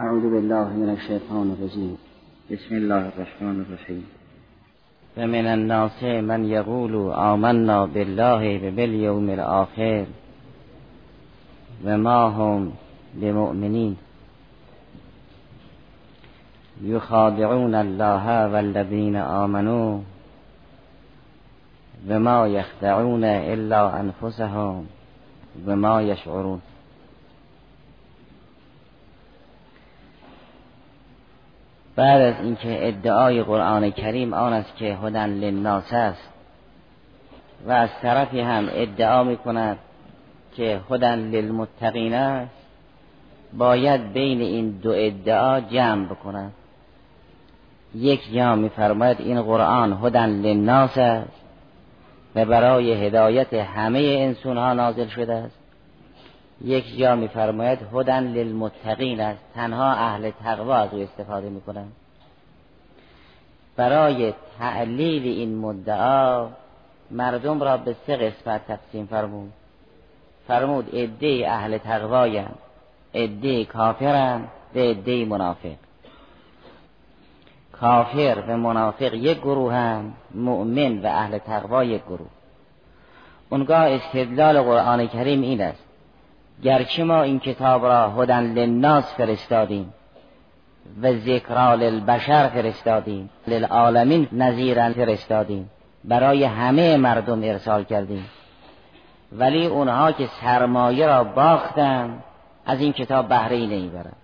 أعوذ 0.00 0.30
بالله 0.30 0.68
من 0.68 0.90
الشيطان 0.90 1.54
الرجيم. 1.54 1.96
بسم 2.50 2.74
الله 2.76 3.08
الرحمن 3.14 3.60
الرحيم. 3.62 4.06
فمن 5.16 5.46
الناس 5.46 6.02
من 6.02 6.44
يقول 6.44 7.12
آمنا 7.12 7.84
بالله 7.86 8.42
وباليوم 8.68 9.30
الآخر 9.30 10.06
وما 11.86 12.18
هم 12.26 12.72
بمؤمنين. 13.14 13.96
يخادعون 16.82 17.74
الله 17.74 18.48
والذين 18.52 19.16
آمنوا 19.16 20.00
وما 22.10 22.46
يخدعون 22.46 23.24
إلا 23.24 24.00
أنفسهم 24.00 24.86
وما 25.66 26.00
يشعرون. 26.02 26.73
بعد 31.96 32.20
از 32.20 32.34
اینکه 32.42 32.88
ادعای 32.88 33.42
قرآن 33.42 33.90
کریم 33.90 34.34
آن 34.34 34.52
است 34.52 34.76
که 34.76 34.94
هدن 34.94 35.30
للناس 35.30 35.92
است 35.92 36.28
و 37.66 37.70
از 37.70 37.88
طرفی 38.02 38.40
هم 38.40 38.68
ادعا 38.72 39.24
می 39.24 39.36
کند 39.36 39.78
که 40.56 40.80
هدن 40.90 41.18
للمتقین 41.18 42.14
است 42.14 42.54
باید 43.52 44.12
بین 44.12 44.40
این 44.40 44.70
دو 44.70 44.92
ادعا 44.96 45.60
جمع 45.60 46.06
بکند 46.06 46.52
یک 47.94 48.34
جا 48.34 48.54
میفرماید 48.54 49.20
این 49.20 49.42
قرآن 49.42 49.92
هدن 50.02 50.28
للناس 50.30 50.98
است 50.98 51.44
و 52.34 52.44
برای 52.44 53.06
هدایت 53.06 53.54
همه 53.54 53.98
انسان 53.98 54.56
ها 54.56 54.72
نازل 54.72 55.06
شده 55.06 55.34
است. 55.34 55.63
یک 56.60 56.98
جا 56.98 57.16
میفرماید 57.16 57.78
هدن 57.94 58.24
للمتقین 58.24 59.20
است. 59.20 59.40
تنها 59.54 59.92
اهل 59.92 60.30
تقوا 60.30 60.76
از 60.76 60.94
او 60.94 61.00
استفاده 61.00 61.48
می‌کنند. 61.48 61.92
برای 63.76 64.32
تعلیل 64.58 65.22
این 65.22 65.58
مدعا 65.58 66.48
مردم 67.10 67.62
را 67.62 67.76
به 67.76 67.96
سه 68.06 68.16
قسمت 68.16 68.66
تقسیم 68.66 69.06
فرمود. 69.06 69.52
فرمود 70.48 70.94
عده 70.94 71.44
اهل 71.48 71.78
تقوایند 71.78 72.58
عده 73.14 73.64
کافرند 73.64 74.48
و 74.74 74.78
عده 74.78 75.24
منافق. 75.24 75.76
کافر 77.72 78.42
و 78.48 78.56
منافق 78.56 79.14
یک 79.14 79.38
گروه 79.38 79.74
هم 79.74 80.14
مؤمن 80.34 80.98
و 80.98 81.06
اهل 81.06 81.38
تقوا 81.38 81.84
یک 81.84 82.02
گروه. 82.02 82.28
اونگاه 83.50 83.90
استدلال 83.90 84.62
قرآن 84.62 85.06
کریم 85.06 85.42
این 85.42 85.60
است. 85.60 85.83
گرچه 86.64 87.04
ما 87.04 87.22
این 87.22 87.40
کتاب 87.40 87.86
را 87.86 88.10
هدن 88.10 88.42
للناس 88.42 89.14
فرستادیم 89.14 89.94
و 91.02 91.12
ذکرا 91.12 91.74
للبشر 91.74 92.48
فرستادیم 92.48 93.30
للعالمین 93.46 94.28
نظیرا 94.32 94.92
فرستادیم 94.92 95.70
برای 96.04 96.44
همه 96.44 96.96
مردم 96.96 97.42
ارسال 97.42 97.84
کردیم. 97.84 98.26
ولی 99.32 99.66
اونها 99.66 100.12
که 100.12 100.26
سرمایه 100.26 101.06
را 101.06 101.24
باختن 101.24 102.22
از 102.66 102.80
این 102.80 102.92
کتاب 102.92 103.28
بهره 103.28 103.56
ای 103.56 103.66
نمی‌برند 103.66 104.16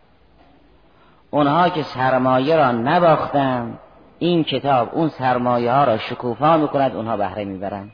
اونها 1.30 1.68
که 1.68 1.82
سرمایه 1.82 2.56
را 2.56 2.72
نباختن 2.72 3.78
این 4.18 4.44
کتاب 4.44 4.88
اون 4.92 5.08
سرمایه 5.08 5.72
ها 5.72 5.84
را 5.84 5.98
شکوفا 5.98 6.56
می‌کند 6.56 6.96
اونها 6.96 7.16
بهره 7.16 7.44
می‌برند 7.44 7.90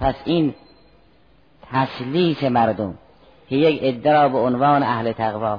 پس 0.00 0.14
این 0.24 0.54
تسلیس 1.72 2.44
مردم. 2.44 2.94
که 3.48 3.56
یک 3.56 3.82
عده 3.82 4.12
را 4.12 4.28
به 4.28 4.38
عنوان 4.38 4.82
اهل 4.82 5.12
تقوا 5.12 5.58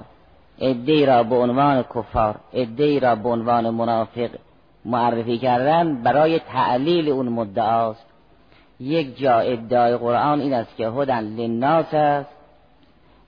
عده 0.62 1.06
را 1.06 1.24
به 1.24 1.36
عنوان 1.36 1.84
کفار 1.84 2.36
عده 2.54 3.00
را 3.00 3.16
به 3.16 3.30
عنوان 3.30 3.70
منافق 3.70 4.30
معرفی 4.86 5.38
کردن 5.38 6.04
برای 6.04 6.40
تعلیل 6.40 7.10
اون 7.10 7.30
مدعاست. 7.30 8.06
یک 8.80 9.18
جا 9.18 9.40
ادعای 9.40 9.98
قرآن 9.98 10.42
این 10.42 10.54
است 10.54 10.76
که 10.78 10.88
هدن 10.88 11.20
للناس 11.20 11.94
است. 11.94 12.30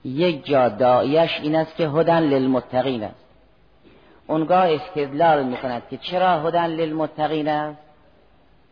یک 0.05 0.45
جا 0.45 0.69
دایش 0.69 1.39
این 1.41 1.55
است 1.55 1.75
که 1.75 1.89
هدن 1.89 2.19
للمتقین 2.19 3.03
است. 3.03 3.25
اونگاه 4.27 4.71
استدلال 4.71 5.45
می‌کند 5.45 5.81
که 5.89 5.97
چرا 5.97 6.41
هدن 6.41 6.67
للمتقین 6.67 7.47
است؟ 7.47 7.79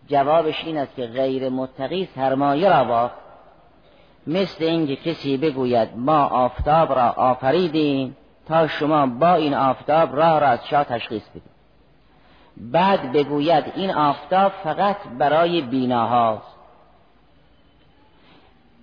جوابش 0.08 0.64
این 0.66 0.78
است 0.78 0.96
که 0.96 1.06
غیر 1.08 1.50
متقی 1.50 2.10
سرمایه 2.16 2.70
را 2.70 2.84
باخت. 2.84 3.27
مثل 4.28 4.64
اینکه 4.64 4.96
کسی 4.96 5.38
بگوید 5.38 5.90
ما 5.96 6.26
آفتاب 6.26 6.94
را 6.94 7.10
آفریدیم 7.10 8.18
تا 8.48 8.68
شما 8.68 9.06
با 9.06 9.36
این 9.36 9.54
آفتاب 9.54 10.16
راه 10.16 10.40
را 10.40 10.48
از 10.48 10.68
شاه 10.68 10.84
تشخیص 10.84 11.24
بدید. 11.30 11.58
بعد 12.58 13.12
بگوید 13.12 13.64
این 13.76 13.92
آفتاب 13.92 14.52
فقط 14.64 14.98
برای 15.18 15.62
بیناهاست. 15.62 16.58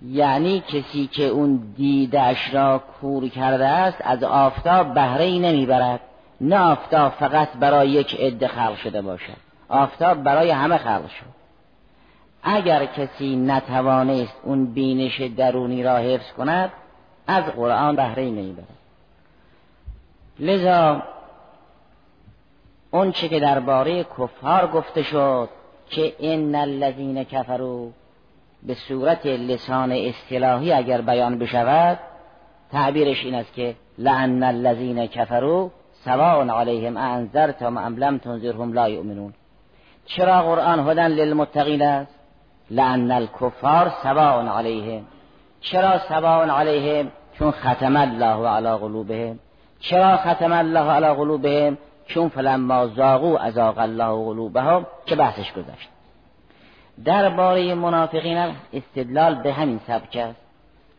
یعنی 0.05 0.59
کسی 0.59 1.07
که 1.07 1.23
اون 1.23 1.73
دیدش 1.77 2.53
را 2.53 2.83
کور 3.01 3.29
کرده 3.29 3.67
است 3.67 3.97
از 4.01 4.23
آفتاب 4.23 4.93
بهره 4.93 5.23
ای 5.23 5.39
نمی‌برد. 5.39 5.99
نه 6.41 6.59
آفتاب 6.59 7.11
فقط 7.11 7.49
برای 7.59 7.89
یک 7.89 8.15
عده 8.19 8.47
خلق 8.47 8.75
شده 8.75 9.01
باشد. 9.01 9.37
آفتاب 9.69 10.23
برای 10.23 10.51
همه 10.51 10.77
خلق 10.77 11.09
شد. 11.09 11.44
اگر 12.47 12.85
کسی 12.85 13.35
نتوانست 13.35 14.37
اون 14.43 14.73
بینش 14.73 15.21
درونی 15.21 15.83
را 15.83 15.97
حفظ 15.97 16.31
کند 16.31 16.71
از 17.27 17.43
قرآن 17.43 17.95
بهره 17.95 18.23
ای 18.23 18.31
نمی‌برد. 18.31 18.67
لذا 20.39 21.03
اون 22.91 23.11
چه 23.11 23.27
که 23.27 23.39
درباره 23.39 24.03
کفار 24.03 24.67
گفته 24.67 25.03
شد 25.03 25.49
که 25.89 26.15
ان 26.19 26.55
الذین 26.55 27.23
کفروا 27.23 27.87
به 28.63 28.73
صورت 28.73 29.25
لسان 29.25 29.91
اصطلاحی 29.91 30.71
اگر 30.71 31.01
بیان 31.01 31.39
بشود 31.39 31.99
تعبیرش 32.71 33.25
این 33.25 33.35
است 33.35 33.53
که 33.53 33.75
لعن 33.97 34.43
الذین 34.43 35.07
کفروا 35.07 35.71
سواء 36.05 36.49
علیهم 36.49 36.97
انذرتم 36.97 37.77
ام 37.77 37.97
لم 37.97 38.17
تنذرهم 38.17 38.73
لا 38.73 38.89
یؤمنون. 38.89 39.33
چرا 40.05 40.41
قرآن 40.41 40.89
هدن 40.89 41.07
للمتقین 41.07 41.81
است؟ 41.81 42.24
لعن 42.71 43.11
الکفار 43.11 43.91
سواء 44.03 44.57
علیهم 44.57 45.05
چرا 45.61 45.99
سواء 45.99 46.49
علیهم 46.49 47.11
چون 47.39 47.51
ختم 47.51 47.95
الله 47.95 48.47
علی 48.47 48.77
قلوبهم. 48.77 49.39
چرا 49.79 50.17
ختم 50.17 50.53
الله 50.53 50.91
علی 50.91 51.07
قلوبهم؟ 51.07 51.77
چون 52.07 52.29
فلما 52.29 52.87
زاغو 52.87 53.37
ازاغ 53.37 53.79
الله 53.79 54.25
قلوبهم. 54.25 54.85
که 55.05 55.15
بحثش 55.15 55.53
گذشت؟ 55.53 55.89
درباره 57.05 57.73
منافقین 57.73 58.53
استدلال 58.73 59.35
به 59.35 59.53
همین 59.53 59.79
سبک 59.87 60.15
است. 60.15 60.39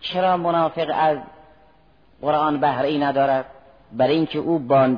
چرا 0.00 0.36
منافق 0.36 0.90
از 0.94 1.18
قرآن 2.22 2.60
بهره 2.60 2.88
ای 2.88 2.98
ندارد؟ 2.98 3.44
برای 3.92 4.14
اینکه 4.14 4.38
او 4.38 4.58
با 4.58 4.88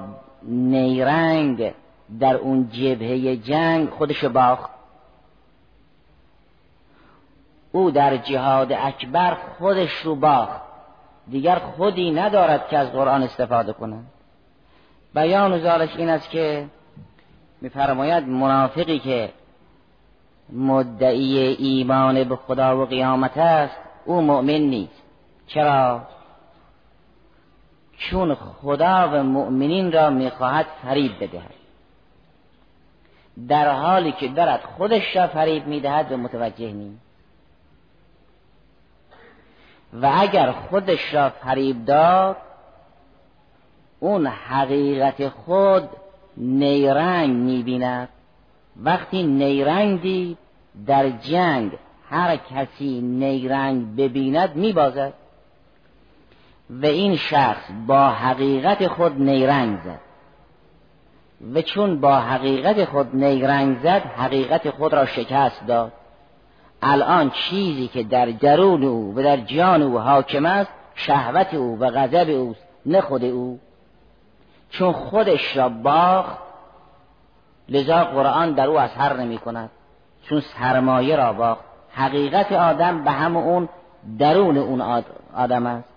نیرنگ 0.42 1.72
در 2.20 2.34
اون 2.34 2.68
جبهه 2.72 3.36
جنگ 3.36 3.90
خودش 3.90 4.24
باخت. 4.24 4.70
او 7.72 7.90
در 7.90 8.16
جهاد 8.16 8.72
اکبر 8.72 9.36
خودش 9.58 9.92
رو 9.92 10.14
باخت. 10.14 10.60
دیگر 11.30 11.58
خودی 11.58 12.10
ندارد 12.10 12.68
که 12.68 12.78
از 12.78 12.92
قرآن 12.92 13.22
استفاده 13.22 13.72
کند. 13.72 14.06
بیان 15.14 15.60
ذالک 15.60 15.90
این 15.96 16.08
است 16.08 16.30
که 16.30 16.66
میفرماید 17.60 18.28
منافقی 18.28 18.98
که 18.98 19.32
مدعی 20.52 21.38
ایمان 21.38 22.24
به 22.24 22.36
خدا 22.36 22.82
و 22.82 22.84
قیامت 22.84 23.36
است 23.36 23.76
او 24.04 24.20
مؤمن 24.20 24.58
نیست. 24.58 25.02
چرا؟ 25.46 26.02
چون 27.98 28.34
خدا 28.34 29.10
و 29.12 29.22
مؤمنین 29.22 29.92
را 29.92 30.10
می‌خواهد 30.10 30.66
فریب 30.82 31.12
بدهد. 31.20 31.54
در 33.48 33.72
حالی 33.72 34.12
که 34.12 34.28
دارد 34.28 34.60
خودش 34.60 35.16
را 35.16 35.26
فریب 35.26 35.66
می‌دهد 35.66 36.12
و 36.12 36.16
متوجه 36.16 36.72
نیست 36.72 37.07
و 39.92 40.10
اگر 40.14 40.52
خودش 40.52 41.14
را 41.14 41.30
فریب 41.30 41.84
داد 41.84 42.36
اون 44.00 44.26
حقیقت 44.26 45.28
خود 45.28 45.88
نیرنگ 46.36 47.36
می‌بیند. 47.36 48.08
وقتی 48.76 49.22
نیرنگ 49.22 50.00
دید 50.00 50.38
در 50.86 51.10
جنگ 51.10 51.72
هر 52.10 52.36
کسی 52.36 53.00
نیرنگ 53.00 53.96
ببیند 53.96 54.56
میبازد. 54.56 55.12
و 56.70 56.86
این 56.86 57.16
شخص 57.16 57.70
با 57.86 58.08
حقیقت 58.08 58.88
خود 58.88 59.22
نیرنگ 59.22 59.78
زد. 59.80 60.00
و 61.54 61.62
چون 61.62 62.00
با 62.00 62.20
حقیقت 62.20 62.84
خود 62.84 63.16
نیرنگ 63.16 63.78
زد 63.78 64.02
حقیقت 64.16 64.70
خود 64.70 64.92
را 64.92 65.06
شکست 65.06 65.66
داد. 65.66 65.92
الان 66.82 67.30
چیزی 67.30 67.88
که 67.88 68.02
در 68.02 68.26
درون 68.26 68.84
او 68.84 69.12
و 69.16 69.22
در 69.22 69.36
جان 69.36 69.82
او 69.82 69.98
حاکم 69.98 70.46
است 70.46 70.70
شهوت 70.94 71.54
او 71.54 71.78
و 71.80 71.90
غضب 71.90 72.28
اوست 72.30 72.64
نه 72.86 73.00
خود 73.00 73.24
او. 73.24 73.58
چون 74.70 74.92
خودش 74.92 75.56
را 75.56 75.68
باخت 75.68 76.38
لذا 77.68 78.04
قرآن 78.04 78.52
در 78.52 78.66
او 78.66 78.78
اثر 78.78 79.16
نمی 79.16 79.38
کند. 79.38 79.70
چون 80.22 80.40
سرمایه 80.40 81.16
را 81.16 81.32
باخت. 81.32 81.64
حقیقت 81.94 82.52
آدم 82.52 83.04
به 83.04 83.10
هم 83.10 83.36
اون 83.36 83.68
درون 84.18 84.58
اون 84.58 85.04
آدم 85.34 85.66
است. 85.66 85.88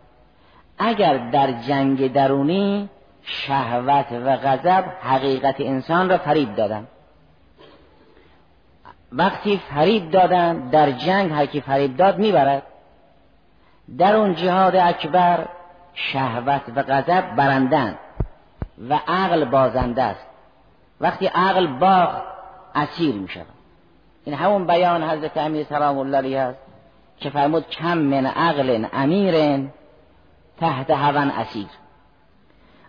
اگر 0.78 1.18
در 1.18 1.52
جنگ 1.52 2.14
درونی 2.14 2.90
شهوت 3.22 4.12
و 4.12 4.38
غضب 4.38 4.84
حقیقت 5.02 5.56
انسان 5.60 6.10
را 6.10 6.18
فریب 6.18 6.56
دادن. 6.56 6.88
وقتی 9.12 9.58
فریب 9.58 10.12
دادن 10.12 10.70
در 10.70 10.92
جنگ 10.92 11.32
هر 11.32 11.46
کی 11.46 11.62
فریب 11.62 11.98
داد 11.98 12.18
می‌برد. 12.20 12.64
در 13.98 14.16
اون 14.16 14.36
جهاد 14.36 14.76
اکبر 14.76 15.48
شهوت 15.94 16.62
و 16.76 16.84
غضب 16.84 17.36
برندن 17.36 17.98
و 18.90 19.00
عقل 19.08 19.46
بازنده 19.46 20.04
است. 20.04 20.26
وقتی 21.02 21.28
عقل 21.28 21.68
باخت 21.68 22.22
اسیر 22.76 23.16
می 23.16 23.28
شود 23.28 23.46
این 24.26 24.36
همون 24.36 24.68
بیان 24.68 25.04
حضرت 25.04 25.38
امیر 25.38 25.66
سلام 25.66 25.98
الله 25.98 26.18
علیه 26.18 26.40
است 26.40 26.60
که 27.18 27.30
فرمود 27.30 27.70
کم 27.70 27.98
من 27.98 28.26
عقل 28.26 28.86
امیر 28.94 29.60
تحت 30.60 30.92
هون 30.92 31.32
اسیر. 31.32 31.68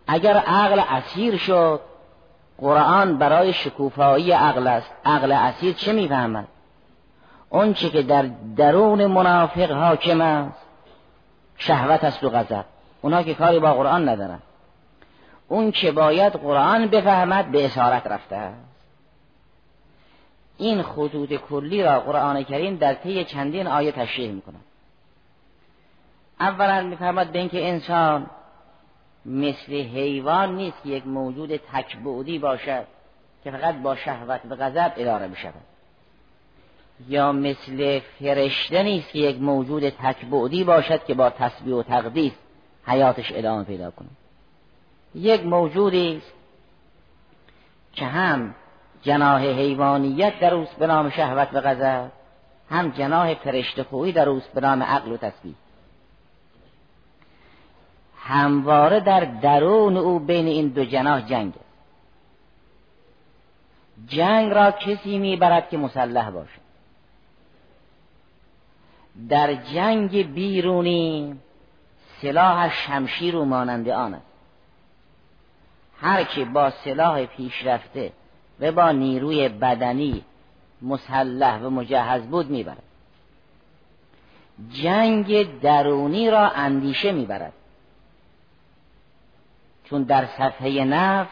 اگر 0.07 0.37
عقل 0.37 0.83
اسیر 0.91 1.37
شد 1.37 1.81
قرآن 2.59 3.19
برای 3.19 3.53
شکوفایی 3.53 4.33
عقل 4.33 4.67
است. 4.67 4.93
عقل 5.05 5.33
اسیر 5.33 5.73
چه 5.73 5.93
می‌فهمد؟ 5.93 6.49
اون 7.51 7.75
چی 7.75 7.91
که 7.91 8.03
در 8.03 8.23
درون 8.57 9.07
منافق 9.07 9.71
حاکم 9.71 10.21
است 10.21 10.63
شهوت 11.57 12.05
است 12.05 12.25
و 12.25 12.31
غضب. 12.31 12.65
اونا 13.03 13.23
که 13.23 13.35
کاری 13.35 13.59
با 13.59 13.75
قرآن 13.75 14.09
ندارن. 14.09 14.39
اون 15.49 15.71
که 15.71 15.93
باید 15.93 16.33
قرآن 16.33 16.87
بفهمد 16.87 17.51
به 17.51 17.67
اسارت 17.67 18.07
رفته 18.07 18.37
است. 18.37 18.61
این 20.59 20.83
خطوط 20.83 21.33
کلی 21.33 21.83
را 21.83 22.01
قرآن 22.01 22.43
کریم 22.43 22.77
در 22.77 22.95
طی 22.95 23.25
چندین 23.25 23.67
آیه 23.67 23.93
تشریح 23.93 24.33
می‌کنه 24.33 24.59
اولا 26.41 26.83
میفرماد 26.83 27.27
به 27.27 27.39
اینکه 27.39 27.69
انسان 27.69 28.27
مثل 29.27 29.73
حیوان 29.73 30.57
نیست 30.57 30.77
که 30.83 30.89
یک 30.89 31.07
موجود 31.07 31.57
تکبعدی 31.57 32.39
باشد 32.39 32.85
که 33.45 33.51
فقط 33.51 33.75
با 33.83 33.97
شهوت 33.97 34.41
و 34.51 34.57
غضب 34.57 34.93
اداره 34.97 35.29
بشود. 35.29 35.55
یا 37.09 37.33
مثل 37.33 38.01
فرشته 38.21 38.83
نیست 38.83 39.11
که 39.13 39.19
یک 39.19 39.41
موجود 39.41 39.89
تکبعدی 39.89 40.65
باشد 40.65 41.05
که 41.05 41.15
با 41.15 41.31
تسبیح 41.31 41.75
و 41.75 41.83
تقدیس 41.83 42.33
حیاتش 42.87 43.33
ادامه 43.35 43.65
پیدا 43.65 43.91
کنه 43.91 44.09
یک 45.15 45.47
موجودی 45.47 46.23
که 47.93 48.05
هم 48.05 48.55
جناه 49.03 49.41
حیوانیت 49.41 50.41
در 50.41 50.55
اوست 50.55 50.77
به 50.77 50.87
نام 50.87 51.11
شهوت 51.11 51.49
و 51.53 51.61
غضب 51.61 52.11
هم 52.71 52.91
جناه 52.91 53.35
فرشته 53.35 53.85
خویی 53.85 54.13
در 54.13 54.29
اوست 54.29 54.53
به 54.53 54.61
نام 54.61 54.83
عقل 54.83 55.13
و 55.13 55.17
تسبیح. 55.17 55.55
همواره 58.25 59.01
در 59.01 59.21
درون 59.21 59.97
او 59.97 60.19
بین 60.19 60.47
این 60.47 60.69
دو 60.69 60.85
جناح 60.85 61.21
جنگ 61.21 61.53
جنگ 64.07 64.53
را 64.53 64.71
کسی 64.71 65.19
می‌برد 65.19 65.69
که 65.69 65.79
مسلح 65.79 66.31
باشد 66.31 66.63
در 69.29 69.55
جنگ 69.55 70.33
بیرونی 70.35 71.37
سلاح 72.23 72.71
شمشیر 72.71 73.37
و 73.37 73.45
مانند 73.45 73.89
آن 73.89 74.15
است. 74.15 74.27
هر 76.01 76.25
که 76.25 76.45
با 76.45 76.71
سلاح 76.71 77.25
پیشرفته 77.25 78.13
و 78.61 78.73
با 78.73 78.91
نیروی 78.91 79.49
بدنی 79.49 80.25
مسلح 80.83 81.61
و 81.61 81.71
مجهز 81.71 82.23
بود 82.23 82.51
می‌برد. 82.51 82.83
جنگ 84.71 85.61
درونی 85.61 86.31
را 86.31 86.49
اندیشه 86.49 87.13
می‌برد. 87.13 87.53
چون 89.93 90.03
در 90.03 90.27
صفحه 90.27 90.85
نفس 90.85 91.31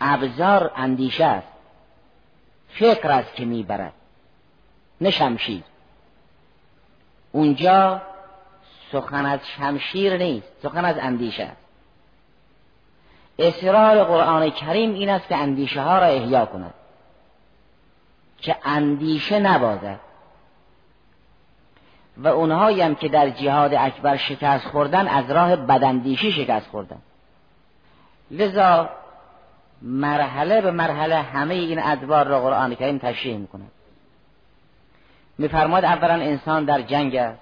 ابزار 0.00 0.72
اندیشه 0.76 1.24
است. 1.24 1.48
فکر 2.68 3.10
است 3.10 3.34
که 3.34 3.44
می‌برد. 3.44 3.92
نه 5.00 5.10
شمشیر. 5.10 5.62
اونجا 7.32 8.02
سخن 8.92 9.26
از 9.26 9.40
شمشیر 9.48 10.16
نیست 10.16 10.48
سخن 10.62 10.84
از 10.84 10.96
اندیشه 11.00 11.42
است. 11.42 11.62
اصرار 13.38 14.04
قرآن 14.04 14.50
کریم 14.50 14.94
این 14.94 15.08
است 15.08 15.28
که 15.28 15.36
اندیشه 15.36 15.82
ها 15.82 15.98
را 15.98 16.06
احیا 16.06 16.46
کند. 16.46 16.74
که 18.38 18.56
اندیشه 18.64 19.38
نبازد. 19.38 20.00
و 22.16 22.28
اونهایی 22.28 22.80
هم 22.80 22.94
که 22.94 23.08
در 23.08 23.30
جهاد 23.30 23.74
اکبر 23.74 24.16
شکست 24.16 24.68
خوردن 24.68 25.08
از 25.08 25.30
راه 25.30 25.56
بدندیشی 25.56 26.32
شکست 26.32 26.66
خوردن. 26.66 26.98
لذا 28.30 28.88
مرحله 29.82 30.60
به 30.60 30.70
مرحله 30.70 31.16
همه 31.16 31.54
این 31.54 31.82
ادوار 31.82 32.26
را 32.26 32.40
قرآن 32.40 32.74
کریم 32.74 32.98
تشریح 32.98 33.36
می‌کنه 33.36 33.64
میفرماد 35.38 35.84
اولا 35.84 36.14
انسان 36.14 36.64
در 36.64 36.82
جنگ 36.82 37.16
است. 37.16 37.40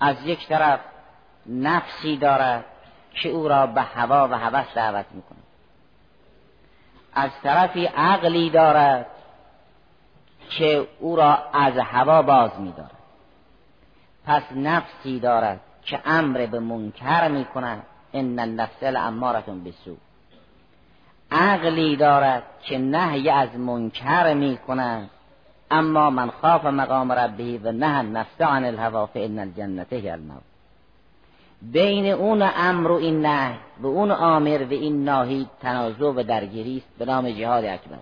از 0.00 0.16
یک 0.24 0.48
طرف 0.48 0.80
نفسی 1.46 2.16
دارد 2.16 2.64
که 3.14 3.28
او 3.28 3.48
را 3.48 3.66
به 3.66 3.82
هوا 3.82 4.28
و 4.28 4.38
هوس 4.38 4.66
دعوت 4.74 5.06
می‌کنه 5.12 5.38
از 7.14 7.30
طرفی 7.42 7.86
عقلی 7.86 8.50
دارد 8.50 9.06
که 10.50 10.88
او 11.00 11.16
را 11.16 11.38
از 11.52 11.78
هوا 11.78 12.22
باز 12.22 12.50
میدارد. 12.58 12.90
پس 14.26 14.42
نفسی 14.56 15.20
دارد 15.20 15.60
که 15.82 16.00
امر 16.04 16.46
به 16.46 16.60
منکر 16.60 17.28
می‌کند. 17.28 17.82
ان 18.12 18.38
النفس 18.38 18.82
لامارتون 18.82 19.64
بسو 19.64 19.96
عقلی 21.30 21.96
دارد 21.96 22.42
که 22.62 22.78
نهی 22.78 23.30
از 23.30 23.56
منکر 23.56 24.34
می‌کند. 24.34 25.10
اما 25.70 26.10
من 26.10 26.30
خاف 26.30 26.64
مقام 26.64 27.12
ربه 27.12 27.60
و 27.64 27.72
نه 27.72 27.98
النفس 27.98 28.40
عن 28.40 28.64
الهوا 28.64 29.06
فان 29.06 29.38
الجنه 29.38 29.86
هی 29.90 30.10
الموت. 30.10 30.42
بین 31.62 32.06
اون 32.06 32.50
امر 32.56 32.90
و 32.90 32.94
این 32.94 33.26
نه 33.26 33.54
و 33.80 33.86
اون 33.86 34.10
آمر 34.10 34.64
و 34.64 34.72
این 34.72 35.04
ناهی 35.04 35.46
تنازع 35.62 36.04
و 36.04 36.22
درگیری 36.22 36.76
است. 36.76 36.98
به 36.98 37.04
نام 37.04 37.30
جهاد 37.30 37.64
اکبر. 37.64 37.98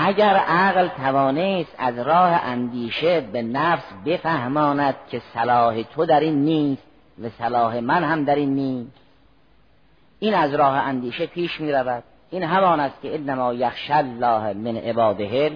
اگر 0.00 0.36
عقل 0.36 0.88
توانست 0.88 1.74
از 1.78 1.98
راه 1.98 2.30
اندیشه 2.44 3.20
به 3.20 3.42
نفس 3.42 3.84
بفهماند 4.06 4.94
که 5.10 5.22
صلاح 5.34 5.82
تو 5.82 6.06
در 6.06 6.20
این 6.20 6.44
نیست 6.44 6.82
و 7.22 7.28
صلاح 7.28 7.80
من 7.80 8.04
هم 8.04 8.24
در 8.24 8.34
این 8.34 8.54
نیست 8.54 8.98
این 10.20 10.34
از 10.34 10.54
راه 10.54 10.74
اندیشه 10.74 11.26
پیش 11.26 11.60
می 11.60 11.72
رود. 11.72 12.02
این 12.30 12.42
همان 12.42 12.80
است 12.80 13.02
که 13.02 13.14
انما 13.14 13.54
یخش 13.54 13.90
الله 13.90 14.52
من 14.52 14.76
عباده 14.76 15.52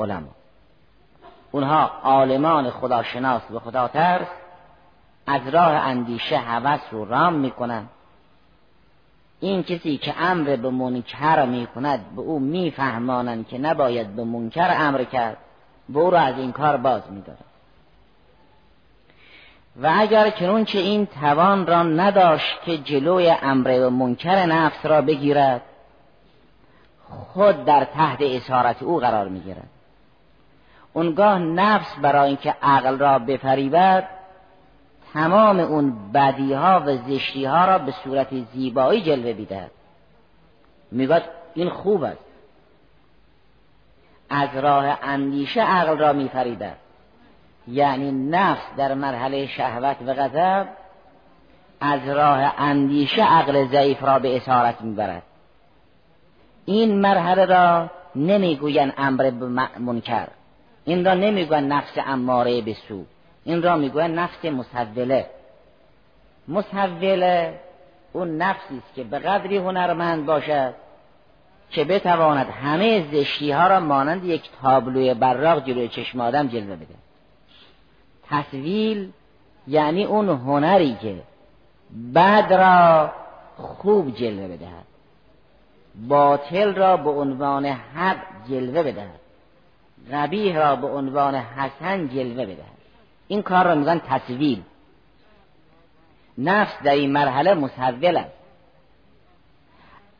علما 0.00 0.28
اونها 1.50 1.90
عالمان 2.04 2.70
خداشناس 2.70 3.42
و 3.50 3.58
خدا 3.58 3.88
ترس 3.88 4.26
از 5.26 5.48
راه 5.48 5.72
اندیشه 5.72 6.38
هوس 6.38 6.80
رو 6.90 7.04
رام 7.04 7.32
می‌کنن 7.32 7.86
این 9.42 9.62
کسی 9.62 9.96
که 9.96 10.14
امر 10.18 10.56
به 10.56 10.70
منکر 10.70 11.44
می 11.44 11.66
کند 11.66 12.14
به 12.16 12.22
او 12.22 12.38
میفهمانند 12.38 13.48
که 13.48 13.58
نباید 13.58 14.16
به 14.16 14.24
منکر 14.24 14.74
امر 14.78 15.04
کرد 15.04 15.36
به 15.88 16.00
او 16.00 16.10
را 16.10 16.20
از 16.20 16.38
این 16.38 16.52
کار 16.52 16.76
باز 16.76 17.02
میدارد. 17.10 17.44
و 19.82 19.92
اگر 19.94 20.30
کنون 20.30 20.64
که 20.64 20.78
این 20.78 21.06
توان 21.06 21.66
را 21.66 21.82
نداشت 21.82 22.62
که 22.64 22.78
جلوی 22.78 23.30
امر 23.42 23.64
به 23.64 23.88
منکر 23.88 24.46
نفس 24.46 24.86
را 24.86 25.02
بگیرد 25.02 25.62
خود 27.08 27.64
در 27.64 27.84
تحت 27.84 28.22
اسارت 28.22 28.82
او 28.82 28.98
قرار 28.98 29.28
می‌گیرد. 29.28 29.68
اونگاه 30.92 31.38
نفس 31.38 31.94
برای 32.02 32.28
اینکه 32.28 32.54
عقل 32.62 32.98
را 32.98 33.18
بفریبد 33.18 34.08
تمام 35.12 35.60
اون 35.60 36.12
بدی 36.12 36.52
ها 36.52 36.82
و 36.86 36.96
زشتی 36.96 37.44
ها 37.44 37.64
را 37.64 37.78
به 37.78 37.92
صورت 38.04 38.28
زیبایی 38.54 39.02
جلوه 39.02 39.32
بیدهد 39.32 39.70
می‌گوید 40.90 41.22
این 41.54 41.70
خوب 41.70 42.02
است. 42.02 42.24
از 44.30 44.48
راه 44.56 44.98
اندیشه 45.02 45.62
عقل 45.62 45.98
را 45.98 46.12
میفریبد 46.12 46.76
یعنی 47.68 48.30
نفس 48.30 48.62
در 48.76 48.94
مرحله 48.94 49.46
شهوت 49.46 49.96
و 50.06 50.14
غضب 50.14 50.66
از 51.80 52.08
راه 52.08 52.54
اندیشه 52.58 53.22
عقل 53.22 53.66
ضعیف 53.66 54.04
را 54.04 54.18
به 54.18 54.36
اسارت 54.36 54.80
می‌برد. 54.80 55.22
این 56.64 57.00
مرحله 57.00 57.44
را 57.44 57.90
نمی‌گوین 58.16 58.92
امر 58.98 59.30
منکر. 59.78 60.28
این 60.84 61.04
را 61.04 61.14
نمی‌گوین 61.14 61.68
نفس 61.68 61.98
اماره 62.06 62.60
به 62.60 62.74
سو. 62.88 63.04
این 63.44 63.62
را 63.62 63.76
می‌گوین 63.76 64.14
نفس 64.14 64.44
مسوله. 64.44 65.26
مسوله 66.48 67.60
اون 68.12 68.36
نفسی 68.36 68.78
است 68.78 68.94
که 68.94 69.04
به 69.04 69.18
قدری 69.18 69.56
هنرمند 69.56 70.26
باشد 70.26 70.74
که 71.70 71.84
بتواند 71.84 72.46
همه 72.46 73.06
زشتی 73.12 73.50
ها 73.50 73.66
را 73.66 73.80
مانند 73.80 74.24
یک 74.24 74.50
تابلوی 74.62 75.14
براق 75.14 75.64
جلوی 75.64 75.88
چشم 75.88 76.20
آدم 76.20 76.48
جلوه 76.48 76.76
بده. 76.76 76.94
تصویل 78.30 79.12
یعنی 79.68 80.04
اون 80.04 80.28
هنری 80.28 80.96
که 81.02 81.22
بد 82.14 82.52
را 82.52 83.12
خوب 83.56 84.14
جلوه 84.14 84.48
بدهد. 84.48 84.84
باطل 86.08 86.74
را 86.74 86.96
به 86.96 87.10
عنوان 87.10 87.66
حق 87.66 88.16
جلوه 88.48 88.82
بدهد. 88.82 89.20
قبیح 90.12 90.58
را 90.58 90.76
به 90.76 90.86
عنوان 90.86 91.34
حسن 91.34 92.08
جلوه 92.08 92.46
بدهد. 92.46 92.81
این 93.32 93.42
کار 93.42 93.64
را 93.64 93.74
میگن 93.74 93.98
تصویل 93.98 94.62
نفس 96.38 96.82
در 96.84 96.92
این 96.92 97.12
مرحله 97.12 97.54
مسول 97.54 98.16
است 98.16 98.30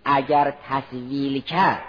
اگر 0.05 0.55
تصویل 0.69 1.41
کرد 1.41 1.83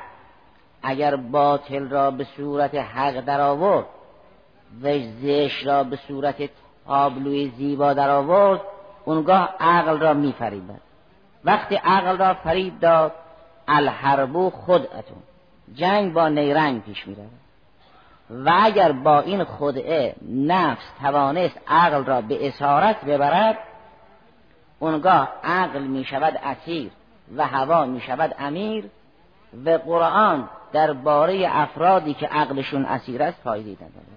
اگر 0.84 1.16
باطل 1.16 1.90
را 1.90 2.12
به 2.12 2.24
صورت 2.24 2.76
حق 2.76 3.20
در 3.20 3.42
آورد 3.42 3.86
و 4.84 5.00
زش 5.00 5.66
را 5.66 5.84
به 5.84 5.96
صورت 6.08 6.50
تابلوی 6.86 7.52
زیبا 7.58 7.94
در 7.94 8.10
آورد 8.10 8.62
اونگاه 9.06 9.56
عقل 9.60 10.00
را 10.00 10.14
میفریبد. 10.14 10.82
وقتی 11.46 11.76
عقل 11.76 12.18
را 12.18 12.34
فریب 12.34 12.80
داد 12.80 13.12
الحربو 13.68 14.50
خودتون. 14.50 15.24
جنگ 15.74 16.14
با 16.14 16.30
نیرنگ 16.30 16.84
پیش 16.84 17.08
میره 17.08 17.24
و 18.30 18.60
اگر 18.64 18.92
با 18.92 19.20
این 19.20 19.44
خدعه 19.44 20.16
نفس 20.30 20.84
توانست 21.02 21.60
عقل 21.68 22.06
را 22.06 22.22
به 22.22 22.48
اسارت 22.48 23.06
ببرد 23.06 23.58
اونگاه 24.80 25.30
عقل 25.44 25.82
می 25.82 26.06
شود 26.06 26.40
اسیر 26.44 26.92
و 27.38 27.48
هوا 27.48 27.86
می 27.86 28.02
شود 28.02 28.36
امیر 28.40 28.86
و 29.66 29.70
قرآن 29.70 30.50
درباره 30.74 31.48
افرادی 31.50 32.14
که 32.14 32.28
عقلشون 32.28 32.86
اسیر 32.86 33.24
است 33.24 33.38
فایده 33.44 33.72
نداره 33.72 34.14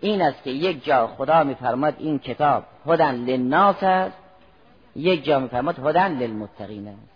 این 0.00 0.22
است 0.22 0.42
که 0.42 0.50
یک 0.50 0.84
جا 0.84 1.06
خدا 1.06 1.44
میفرماد 1.44 1.94
این 1.98 2.18
کتاب 2.18 2.64
هدن 2.86 3.14
للناس 3.14 3.82
است 3.82 4.16
یک 4.96 5.24
جا 5.24 5.38
میفرماد 5.38 5.78
هدن 5.78 6.18
للمتقین 6.18 6.88
است. 6.88 7.12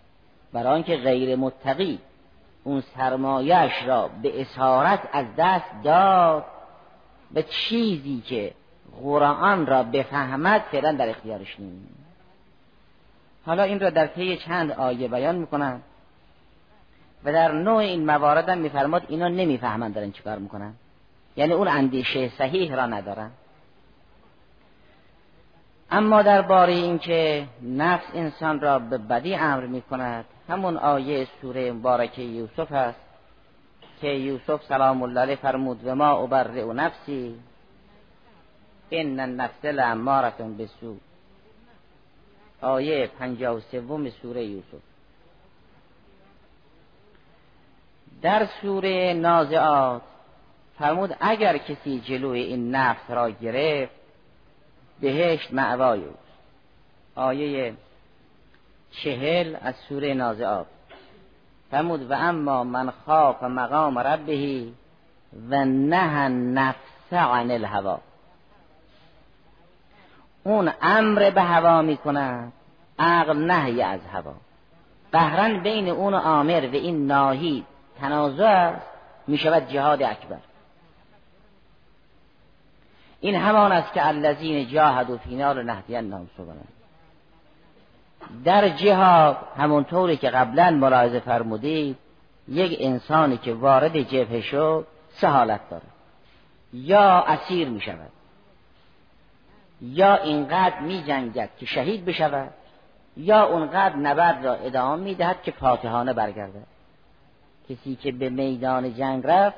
برای 0.53 0.75
آنکه 0.75 0.97
غیر 0.97 1.37
متقی 1.37 1.99
اون 2.67 2.83
سرمایش 2.97 3.73
را 3.87 4.11
به 4.23 4.41
اسارت 4.41 5.09
از 5.13 5.27
دست 5.39 5.71
داد 5.85 6.45
به 7.31 7.43
چیزی 7.43 8.21
که 8.21 8.53
قرآن 9.03 9.67
را 9.67 9.83
بفهمد 9.83 10.61
فعلا 10.61 10.93
در 10.93 11.09
اختیارش 11.09 11.61
نیست 11.61 11.95
حالا 13.47 13.63
این 13.63 13.81
را 13.81 13.91
در 13.91 14.07
طی 14.07 14.37
چند 14.37 14.73
آیه 14.73 15.09
بیان 15.09 15.35
می‌کنم 15.35 15.81
و 17.25 17.33
در 17.33 17.53
نوع 17.53 17.77
این 17.77 18.07
موارد 18.07 18.49
هم 18.49 18.59
میفرماد 18.59 19.03
اینا 19.09 19.29
نمی‌فهمند 19.29 19.95
دارن 19.95 20.13
چیکار 20.13 20.39
می‌کنن. 20.39 20.75
یعنی 21.37 21.53
اون 21.53 21.69
اندیشه 21.69 22.29
صحیح 22.29 22.75
را 22.75 22.87
ندارن. 22.87 23.31
اما 25.91 26.23
درباره 26.23 26.73
اینکه 26.73 27.47
نفس 27.63 28.07
انسان 28.15 28.61
را 28.61 28.79
به 28.79 28.99
بدی 28.99 29.35
امر 29.35 29.67
می 29.67 29.83
کند 29.83 30.25
همون 30.49 30.77
آیه 30.77 31.29
سوره 31.41 31.73
مبارکه 31.73 32.23
یوسف 32.23 32.73
است 32.73 33.01
که 34.01 34.07
یوسف 34.07 34.65
سلام 34.65 35.03
الله 35.03 35.21
علیه 35.21 35.37
فرمود 35.37 35.81
و 35.85 35.95
ما 35.95 36.11
ابرع 36.11 36.65
و 36.65 36.73
نفسی 36.73 37.35
ان 38.91 39.21
النفس 39.21 39.65
لامارتون 39.65 40.57
بسو 40.57 40.97
آیه 42.61 43.07
پنجاه 43.07 43.57
و 43.57 43.61
سوم 43.61 44.11
سوره 44.11 44.45
یوسف. 44.45 44.83
در 48.23 48.49
سوره 48.63 49.15
نازعات 49.15 50.03
فرمود 50.79 51.17
اگر 51.21 51.59
کسی 51.59 52.01
جلوی 52.01 52.41
این 52.41 52.75
نفس 52.75 53.11
را 53.11 53.31
گرفت 53.31 53.93
بهشت 55.01 55.53
معوای 55.53 56.05
اوست. 56.05 56.19
آیه 57.15 57.75
چهل 58.91 59.57
از 59.63 59.75
سوره 59.89 60.15
نازعات 60.15 60.67
فرمود 61.71 62.11
و 62.11 62.15
اما 62.15 62.65
من 62.65 62.91
خاف 63.07 63.43
مقام 63.43 63.99
ربه 63.99 64.69
و 65.51 65.65
نه 65.65 66.29
نفس 66.29 67.13
عن 67.13 67.51
الهوا 67.51 68.01
اون 70.45 70.73
امر 70.83 71.31
به 71.31 71.43
هوا 71.43 71.83
می 71.83 71.97
کند 71.97 72.53
عقل 72.99 73.37
نهی 73.37 73.83
از 73.83 74.01
هوا. 74.13 74.35
قهرن 75.13 75.61
بین 75.63 75.89
اون 75.89 76.15
آمر 76.15 76.69
و 76.73 76.75
این 76.75 77.07
ناهی 77.07 77.65
تنازع 78.01 78.45
است 78.45 78.87
می 79.27 79.39
شود 79.39 79.69
جهاد 79.69 80.03
اکبر. 80.03 80.37
این 83.21 83.35
همان 83.35 83.73
است 83.73 83.93
که 83.93 84.07
الذین 84.07 84.69
جاهدوا 84.69 85.17
فینا 85.17 85.53
لنهدینهم 85.53 86.29
سبلنا. 86.37 86.76
در 88.45 88.69
جهاد 88.69 89.37
همونطوری 89.57 90.17
که 90.17 90.31
قبلا 90.31 90.71
ملاحظه 90.71 91.21
فرمودید 91.21 91.97
یک 92.49 92.77
انسانی 92.81 93.37
که 93.37 93.55
وارد 93.55 93.99
جبهه 93.99 94.41
شد 94.41 94.87
سه 95.09 95.29
حالت 95.29 95.71
داره. 95.71 95.83
یا 96.73 97.21
اسیر 97.21 97.69
می 97.69 97.81
شود 97.81 98.11
یا 99.81 100.15
اینقدر 100.15 100.81
می 100.81 101.03
جنگد 101.03 101.51
که 101.59 101.67
شهید 101.67 102.05
بشود 102.05 102.51
یا 103.17 103.45
اونقدر 103.45 103.97
نبرد 103.97 104.45
را 104.45 104.55
ادامه 104.55 105.03
می 105.03 105.15
دهد 105.15 105.43
که 105.43 105.51
فاتحانه 105.51 106.13
برگردد. 106.13 106.67
کسی 107.69 107.97
که 107.97 108.13
به 108.13 108.31
میدان 108.31 108.95
جنگ 108.95 109.27
رفت 109.27 109.57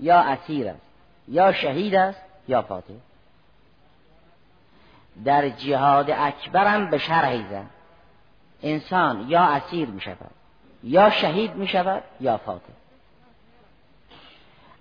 یا 0.00 0.18
اسیر 0.18 0.68
است 0.68 0.86
یا 1.28 1.52
شهید 1.52 1.94
است 1.94 2.20
یا 2.48 2.62
فاتح. 2.62 2.94
در 5.24 5.48
جهاد 5.48 6.10
اکبرم 6.10 6.90
به 6.90 6.98
شرعی 6.98 7.44
زن 7.50 7.66
انسان 8.62 9.24
یا 9.28 9.42
اسیر 9.42 9.88
می 9.88 10.00
شود 10.00 10.30
یا 10.82 11.10
شهید 11.10 11.54
می 11.54 11.68
شود 11.68 12.02
یا 12.20 12.36
فاتح 12.36 12.72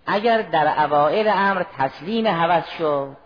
اگر 0.07 0.41
در 0.41 0.83
اوائل 0.85 1.27
امر 1.27 1.63
تسلیم 1.77 2.25
هوس 2.25 2.69
شد 2.69 3.17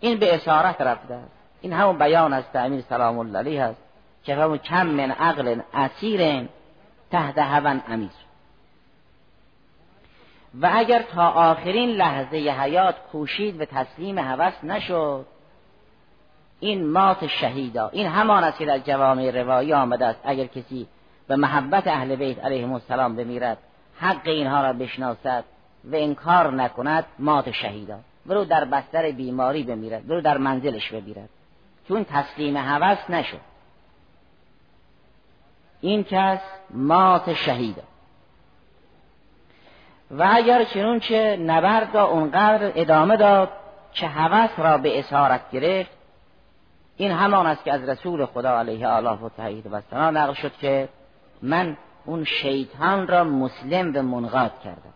این 0.00 0.18
به 0.18 0.34
اسارت 0.34 0.80
رفته 0.80 1.14
است. 1.14 1.30
این 1.60 1.72
همون 1.72 1.98
بیان 1.98 2.32
است 2.32 2.56
امیر 2.56 2.80
سلام 2.80 3.18
الله 3.18 3.38
علیه 3.38 3.62
است 3.62 3.82
که 4.24 4.34
همون 4.34 4.58
کم 4.58 4.86
من 4.86 5.10
عقل 5.10 5.60
اسیر 5.74 6.48
تحت 7.10 7.38
هون 7.38 7.82
امیر. 7.88 8.10
و 10.60 10.70
اگر 10.74 11.02
تا 11.02 11.28
آخرین 11.28 11.90
لحظه 11.90 12.36
حیات 12.36 12.94
کوشید 13.12 13.60
و 13.60 13.64
تسلیم 13.64 14.18
هوس 14.18 14.64
نشد 14.64 15.26
این 16.60 16.86
مات 16.86 17.26
شهیدا. 17.26 17.88
این 17.88 18.06
همان 18.06 18.44
است 18.44 18.58
که 18.58 18.66
در 18.66 18.78
جوامع 18.78 19.30
روایی 19.30 19.72
آمده 19.72 20.06
است. 20.06 20.20
اگر 20.24 20.46
کسی 20.46 20.86
به 21.28 21.36
محبت 21.36 21.86
اهل 21.86 22.16
بیت 22.16 22.44
علیهم 22.44 22.72
السلام 22.72 23.16
بمیرد 23.16 23.58
حق 23.98 24.26
اینها 24.28 24.62
را 24.62 24.72
بشناسد 24.72 25.44
و 25.84 25.96
انکار 25.96 26.52
نکند 26.52 27.04
مات 27.18 27.50
شهیدا. 27.50 27.98
برو 28.26 28.44
در 28.44 28.64
بستر 28.64 29.10
بیماری 29.10 29.62
بمیرد 29.62 30.06
برو 30.06 30.20
در 30.20 30.38
منزلش 30.38 30.92
بمیرد. 30.92 31.28
چون 31.88 32.04
تسلیم 32.04 32.56
هوس 32.56 33.10
نشد. 33.10 33.40
این 35.80 36.04
کس 36.04 36.40
مات 36.70 37.34
شهیدا. 37.34 37.82
و 40.10 40.28
اگر 40.32 40.64
چنونچه 40.64 41.36
نبرد 41.36 41.94
را 41.94 42.04
اونقدر 42.04 42.72
ادامه 42.74 43.16
داد 43.16 43.50
که 43.92 44.06
هوس 44.06 44.50
را 44.58 44.78
به 44.78 44.98
اسارت 44.98 45.50
گرفت؟ 45.50 45.90
این 46.96 47.10
همان 47.10 47.46
است 47.46 47.64
که 47.64 47.72
از 47.72 47.88
رسول 47.88 48.26
خدا 48.26 48.58
علیه 48.58 48.88
آله 48.88 49.10
و 49.10 49.28
تحیید 49.28 49.66
و 49.70 49.80
سنا 49.90 50.10
نقل 50.10 50.34
شد 50.34 50.52
که 50.60 50.88
من 51.42 51.76
اون 52.04 52.24
شیطان 52.24 53.06
را 53.06 53.24
مسلم 53.24 53.92
به 53.92 54.02
منقاد 54.02 54.52
کردم. 54.64 54.94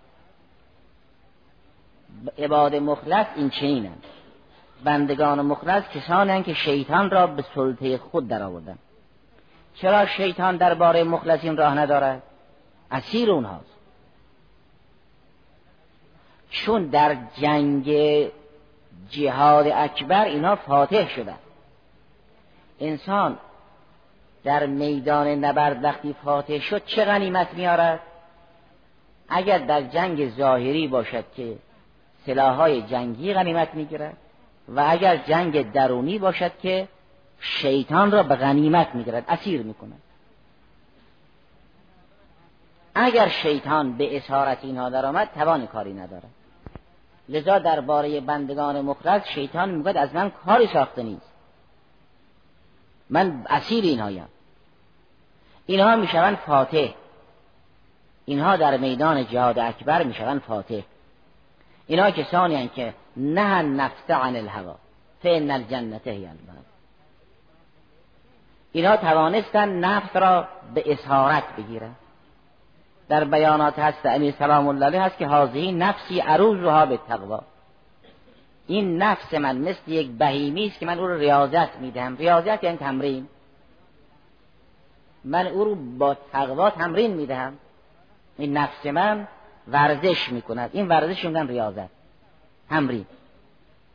عباد 2.39 2.75
مخلص 2.75 3.27
این 3.37 3.51
چنینند 3.51 4.05
بندگان 4.85 5.41
مخلص 5.41 5.85
کسانی 5.89 6.43
که 6.43 6.55
شیطان 6.55 7.11
را 7.11 7.27
به 7.27 7.45
سلطه 7.55 7.99
خود 7.99 8.29
در 8.29 8.43
آوردن. 8.43 8.79
چرا 9.75 10.07
شیطان 10.07 10.57
درباره 10.57 11.05
مخلصین 11.05 11.57
راه 11.57 11.75
ندارد؟ 11.79 12.23
اسیر 12.91 13.31
اونهاست. 13.31 13.79
چون 16.51 16.87
در 16.87 17.17
جنگ 17.41 17.91
جهاد 19.11 19.67
اکبر 19.67 20.25
اینا 20.25 20.57
فاتح 20.57 21.09
شدن. 21.09 21.39
انسان 22.81 23.39
در 24.45 24.67
میدان 24.67 25.27
نبرد 25.27 25.85
وقتی 25.85 26.15
فاتح 26.25 26.59
شد 26.59 26.85
چه 26.85 27.05
غنیمت 27.05 27.55
میارد 27.55 28.01
اگر 29.29 29.59
در 29.59 29.83
جنگ 29.83 30.31
ظاهری 30.31 30.89
باشد 30.89 31.25
که 31.37 31.57
سلاحهای 32.27 32.83
جنگی 32.83 33.35
غنیمت 33.35 33.75
می‌گیرد 33.75 34.17
و 34.69 34.85
اگر 34.89 35.17
جنگ 35.17 35.73
درونی 35.73 36.19
باشد 36.19 36.59
که 36.63 36.89
شیطان 37.41 38.11
را 38.11 38.23
به 38.23 38.37
غنیمت 38.37 38.95
می‌گیرد 38.95 39.25
اسیر 39.29 39.63
می‌کند. 39.63 40.03
اگر 42.95 43.29
شیطان 43.29 43.97
به 43.97 44.17
اسارت 44.17 44.59
اینها 44.63 44.91
درآمد 44.91 45.31
توان 45.35 45.67
کاری 45.67 45.95
ندارد. 45.95 46.31
لذا 47.29 47.59
درباره 47.59 48.21
بندگان 48.21 48.81
مخلص 48.81 49.23
شیطان 49.29 49.71
می‌گوید 49.71 49.97
از 49.97 50.15
من 50.15 50.31
کاری 50.31 50.67
ساخته 50.67 51.03
نیست. 51.03 51.28
من 53.11 53.47
اسیر 53.49 53.85
اینهایم. 53.85 54.29
اینها 55.67 55.97
می‌شوند 55.97 56.37
فاتح. 56.37 56.89
اینها 58.25 58.57
در 58.57 58.77
میدان 58.77 59.27
جهاد 59.27 59.59
اکبر 59.59 60.03
می‌شوند 60.03 60.41
فاتح. 60.41 60.81
اینها 61.87 62.11
کسانی 62.11 62.55
هستند 62.55 62.73
که 62.75 62.95
نه 63.17 63.63
نفس 63.63 64.11
عن 64.11 64.37
الهوا. 64.37 64.75
فان 65.23 65.51
الجنت 65.51 66.09
هی 66.09 66.27
الباب. 66.27 66.65
اینها 68.73 68.97
توانستن 68.97 69.69
نفس 69.69 70.17
را 70.17 70.49
به 70.75 70.93
اسارت 70.93 71.57
بگیرند. 71.57 71.97
در 73.09 73.25
بیانات 73.25 73.79
هست 73.79 74.07
امیر 74.07 74.35
سلام 74.39 74.69
الله 74.69 75.01
هست 75.01 75.19
که 75.19 75.27
حاضی 75.27 75.73
نفسی 75.73 76.21
عروضها 76.21 76.87
به 76.87 76.97
تقوا. 77.09 77.43
این 78.69 79.03
نفس 79.03 79.35
من 79.35 79.57
مثل 79.57 79.91
یک 79.91 80.11
بهیمی 80.11 80.67
است 80.67 80.79
که 80.79 80.87
من 80.87 80.99
او 80.99 81.07
رو 81.07 81.15
ریاضت 81.15 81.77
میدم 81.77 82.17
ریاضت 82.17 82.65
یعنی 82.65 82.77
تمرین. 82.77 83.29
من 85.25 85.47
او 85.47 85.65
رو 85.65 85.75
با 85.75 86.17
تقوا 86.33 86.71
تمرین 86.71 87.15
می‌دهم. 87.15 87.59
این 88.39 88.57
نفس 88.57 88.87
من 88.87 89.29
ورزش 89.69 90.29
می‌کند. 90.29 90.71
این 90.73 90.89
ورزش 90.89 91.25
میگن 91.25 91.49
ریاضت. 91.49 91.89
تمرین. 92.69 93.07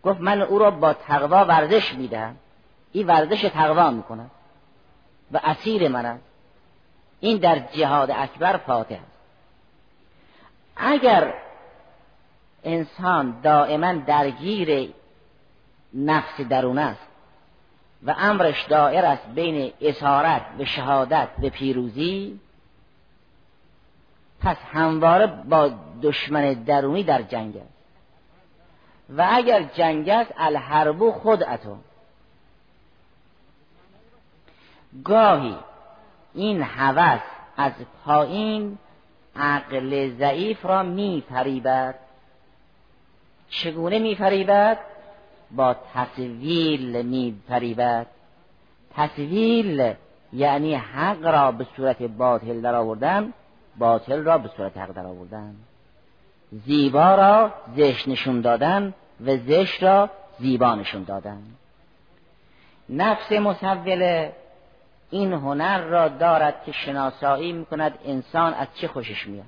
گفت 0.03 0.21
من 0.21 0.41
او 0.41 0.59
را 0.59 0.71
با 0.71 0.93
تقوا 0.93 1.45
ورزش 1.45 1.93
می‌دهم. 1.93 2.35
این 2.91 3.07
ورزش 3.07 3.41
تقوا 3.41 3.91
می‌کند 3.91 4.31
و 5.31 5.39
اسیر 5.43 5.87
من 5.87 6.05
است. 6.05 6.23
این 7.19 7.37
در 7.37 7.59
جهاد 7.59 8.11
اکبر 8.11 8.57
فاتح 8.57 8.95
است. 8.95 9.17
اگر 10.75 11.33
انسان 12.63 13.41
دائما 13.41 13.93
درگیر 13.93 14.93
نفس 15.93 16.41
درون 16.41 16.77
است 16.77 17.07
و 18.03 18.15
امرش 18.17 18.65
دائر 18.65 19.05
است 19.05 19.27
بین 19.27 19.73
اسارت 19.81 20.45
و 20.59 20.65
شهادت 20.65 21.29
و 21.43 21.49
پیروزی. 21.49 22.39
پس 24.41 24.57
همواره 24.73 25.27
با 25.27 25.71
دشمن 26.01 26.53
درونی 26.53 27.03
در 27.03 27.21
جنگ 27.21 27.57
است. 27.57 27.73
و 29.09 29.27
اگر 29.31 29.63
جنگ 29.63 30.09
است 30.09 30.33
الحرب 30.37 31.09
خود 31.09 31.43
اتو 31.43 31.77
گاهی 35.03 35.55
این 36.33 36.61
هوس 36.61 37.21
از 37.57 37.71
پایین 38.05 38.77
عقل 39.35 40.09
ضعیف 40.17 40.65
را 40.65 40.83
میفریبد 40.83 41.95
چگونه 43.49 43.99
میفریبد 43.99 44.79
با 45.51 45.75
تصویل 45.93 47.05
میفریبد 47.05 48.07
تصویل 48.95 49.93
یعنی 50.33 50.75
حق 50.75 51.25
را 51.25 51.51
به 51.51 51.67
صورت 51.75 52.01
باطل 52.01 52.61
در 52.61 52.75
آوردن 52.75 53.33
باطل 53.77 54.23
را 54.23 54.37
به 54.37 54.49
صورت 54.57 54.77
حق 54.77 54.91
در 54.91 55.05
آوردن 55.05 55.55
زیبا 56.65 57.15
را 57.15 57.51
زشت 57.75 58.07
نشون 58.07 58.41
دادن 58.41 58.93
و 59.25 59.37
زشت 59.37 59.83
را 59.83 60.09
زیبا 60.39 60.75
نشون 60.75 61.03
دادن. 61.03 61.41
نفس 62.89 63.31
مسوله 63.31 64.35
این 65.09 65.33
هنر 65.33 65.81
را 65.81 66.07
دارد 66.07 66.63
که 66.65 66.71
شناسایی 66.71 67.53
می‌کند 67.53 67.99
انسان 68.05 68.53
از 68.53 68.67
چه 68.75 68.87
خوشش 68.87 69.27
میاد. 69.27 69.45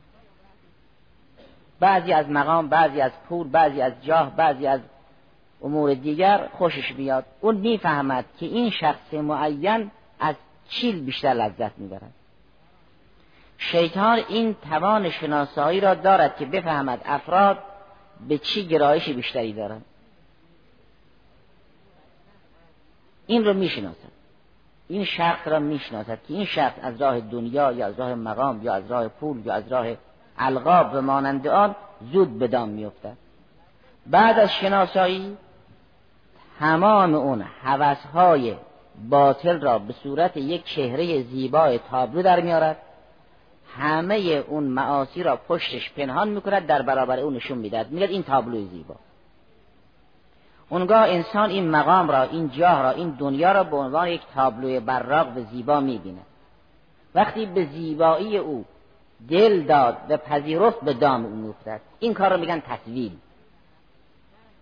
بعضی 1.80 2.14
از 2.14 2.30
مقام 2.30 2.68
بعضی 2.68 3.02
از 3.02 3.12
پول 3.30 3.48
بعضی 3.48 3.82
از 3.82 3.94
جاه 4.02 4.36
بعضی 4.36 4.68
از 4.68 4.80
امور 5.62 5.94
دیگر 5.94 6.48
خوشش 6.58 6.92
میاد. 6.92 7.26
اون 7.42 7.56
می‌فهمد 7.56 8.26
که 8.40 8.46
این 8.46 8.70
شخص 8.70 9.14
معین 9.14 9.92
از 10.20 10.36
چیل 10.70 11.06
بیشتر 11.06 11.34
لذت 11.34 11.78
می‌برد. 11.78 12.14
شیطان 13.58 14.20
این 14.30 14.56
توان 14.70 15.10
شناسایی 15.10 15.80
را 15.80 15.94
دارد 15.94 16.38
که 16.38 16.46
بفهمد 16.46 17.02
افراد 17.06 17.58
به 18.28 18.38
چی 18.38 18.68
گرایش 18.68 19.10
بیشتری 19.10 19.54
دارند. 19.54 19.86
این 23.28 23.46
رو 23.46 23.54
می‌شناسد. 23.54 24.16
این 24.88 25.06
شخص 25.06 25.48
را 25.48 25.60
می‌شناسد 25.60 26.20
که 26.28 26.34
این 26.34 26.46
شخص 26.46 26.76
از 26.82 27.02
راه 27.02 27.20
دنیا 27.20 27.72
یا 27.72 27.88
از 27.88 28.00
راه 28.00 28.16
مقام 28.16 28.64
یا 28.64 28.74
از 28.74 28.92
راه 28.92 29.08
پول 29.08 29.46
یا 29.46 29.54
از 29.54 29.72
راه 29.72 29.88
القاب 30.38 30.94
و 30.94 31.02
مانند 31.02 31.48
آن 31.48 31.76
زود 32.12 32.40
به 32.40 32.48
دام 32.48 32.70
میافتد. 32.70 33.18
بعد 34.08 34.40
از 34.40 34.50
شناسایی 34.52 35.38
تمام 36.60 37.14
اون 37.16 37.42
حوثهای 37.42 38.56
باطل 39.10 39.62
را 39.62 39.80
به 39.80 39.94
صورت 39.94 40.38
یک 40.38 40.64
چهره 40.64 41.24
زیبای 41.24 41.80
تابلو 41.92 42.22
در 42.22 42.40
میارد 42.40 42.78
همه 43.78 44.16
اون 44.48 44.64
معاصی 44.64 45.24
را 45.24 45.36
پشتش 45.36 45.92
پنهان 45.94 46.30
می‌کند 46.30 46.68
در 46.68 46.82
برابر 46.82 47.20
اون 47.20 47.36
نشون 47.36 47.58
می‌دهد. 47.58 47.92
میگه 47.92 48.08
این 48.08 48.24
تابلو 48.24 48.68
زیبا. 48.68 48.96
اونگاه 50.70 51.02
انسان 51.02 51.50
این 51.50 51.72
مقام 51.72 52.10
را 52.12 52.22
این 52.22 52.50
جاه 52.50 52.82
را 52.82 52.92
این 52.92 53.10
دنیا 53.10 53.52
را 53.52 53.64
به 53.64 53.76
عنوان 53.78 54.08
یک 54.08 54.22
تابلوی 54.36 54.80
براق 54.80 55.38
و 55.38 55.42
زیبا 55.52 55.80
می‌بینه 55.80 56.22
وقتی 57.16 57.46
به 57.46 57.66
زیبایی 57.66 58.38
او 58.38 58.66
دل 59.30 59.64
داد 59.64 59.98
و 60.10 60.18
پذیرفت 60.18 60.82
به 60.82 60.94
دام 60.94 61.26
او 61.26 61.36
میفتد 61.36 61.82
این 62.00 62.14
کار 62.14 62.32
را 62.32 62.38
میگن 62.38 62.60
تصویل 62.60 63.18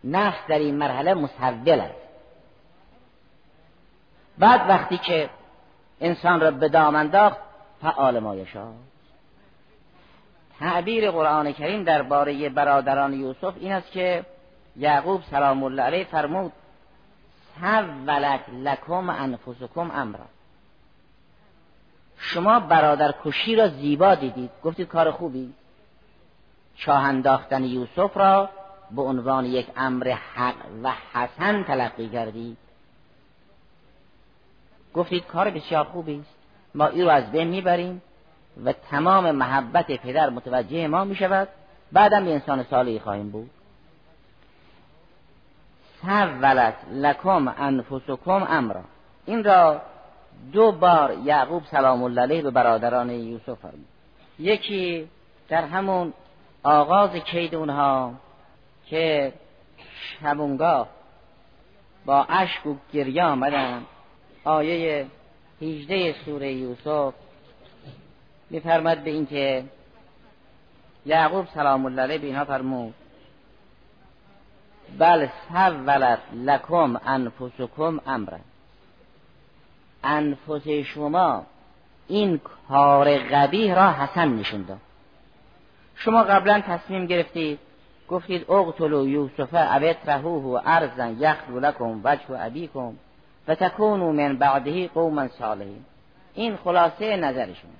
نفس 0.04 0.38
در 0.48 0.60
این 0.60 0.76
مرحله 0.76 1.14
مسول 1.14 1.80
است. 1.80 2.04
بعد 4.38 4.70
وقتی 4.70 4.98
که 4.98 5.30
انسان 6.02 6.40
را 6.40 6.52
به 6.52 6.70
دام 6.70 6.96
انداخت 6.96 7.38
فعال 7.82 8.20
مایشا 8.20 8.68
تعبیر 10.60 11.12
قرآن 11.12 11.52
کریم 11.52 11.84
درباره 11.84 12.50
برادران 12.50 13.14
یوسف 13.14 13.54
این 13.60 13.72
است 13.72 13.92
که 13.92 14.26
یعقوب 14.76 15.22
سلام 15.32 15.64
الله 15.64 15.82
علیه 15.82 16.04
فرمود 16.04 16.52
سولت 17.62 18.42
لکم 18.50 19.10
انفسکم 19.10 19.92
امرا. 19.92 20.26
شما 22.18 22.60
برادر 22.60 23.14
کشی 23.24 23.56
را 23.56 23.68
زیبا 23.68 24.16
دیدید. 24.16 24.50
گفتید 24.64 24.88
کار 24.88 25.12
خوبی. 25.12 25.54
چاه 26.76 27.04
انداختن 27.04 27.64
یوسف 27.64 28.18
را 28.18 28.50
به 28.92 29.02
عنوان 29.02 29.46
یک 29.46 29.68
امر 29.78 30.16
حق 30.36 30.56
و 30.84 30.92
حسن 31.14 31.64
تلقی 31.64 32.10
کردید. 32.10 32.58
گفتید 34.94 35.26
کار 35.26 35.50
بسیار 35.50 35.84
خوبی 35.84 36.20
است. 36.20 36.36
ما 36.76 36.88
این 36.88 37.04
رو 37.04 37.10
از 37.10 37.32
بین 37.32 37.48
می‌بریم 37.48 38.02
و 38.66 38.74
تمام 38.74 39.32
محبت 39.32 39.92
پدر 39.92 40.30
متوجه 40.30 40.88
ما 40.88 41.04
می 41.04 41.16
شود 41.16 41.48
بعدم 41.92 42.28
یه 42.28 42.34
انسان 42.34 42.64
صالحی 42.64 43.00
خواهیم 43.00 43.30
بود. 43.30 43.50
سولت 46.02 46.76
لکم 46.92 47.54
انفسکم 47.58 48.48
امرا. 48.50 48.82
این 49.26 49.44
را 49.44 49.82
دو 50.54 50.72
بار 50.72 51.18
یعقوب 51.24 51.64
سلام 51.72 52.04
الله 52.04 52.22
علیه 52.22 52.42
به 52.42 52.52
برادران 52.52 53.10
یوسف 53.10 53.60
فرمود. 53.60 53.86
یکی 54.40 55.10
در 55.50 55.66
همون 55.66 56.14
آغاز 56.64 57.16
کید 57.16 57.56
اونها 57.56 58.14
که 58.86 59.34
شبونگاه 60.22 60.88
با 62.06 62.26
اشک 62.30 62.66
و 62.66 62.76
گریه 62.94 63.24
آمدن. 63.24 63.82
آیه 64.44 65.06
18 65.62 66.16
سوره 66.26 66.54
یوسف 66.54 67.14
میفرمد 68.50 69.04
به 69.04 69.10
اینکه 69.10 69.64
یعقوب 71.06 71.48
سلام 71.54 71.86
الله 71.86 72.02
علیه 72.02 72.18
به 72.18 72.28
اینها 72.28 72.46
فرمود 72.46 72.94
بل 75.00 75.28
سولت 75.50 76.20
لکم 76.34 77.00
انفسکم 77.06 78.00
امرا 78.08 78.40
انفس 80.04 80.68
شما 80.68 81.46
این 82.08 82.42
کار 82.70 83.18
قبیه 83.18 83.76
را 83.76 83.92
حسن 83.92 84.28
نشون 84.28 84.66
شما 85.96 86.24
قبلا 86.24 86.62
تصمیم 86.68 87.06
گرفتید 87.06 87.60
گفتید 88.10 88.52
اقتلوا 88.52 89.04
یوسف 89.04 89.54
او 90.26 90.54
و 90.54 90.60
ارزا 90.66 91.08
یخلو 91.08 91.60
لکم 91.60 92.02
وجه 92.04 92.46
ابیکم 92.46 92.94
و 93.48 93.56
تکونوا 93.56 94.12
من 94.12 94.38
بعده 94.38 94.88
قوما 94.88 95.28
صالحین. 95.28 95.86
این 96.34 96.56
خلاصه 96.56 97.16
نظرشون 97.16 97.72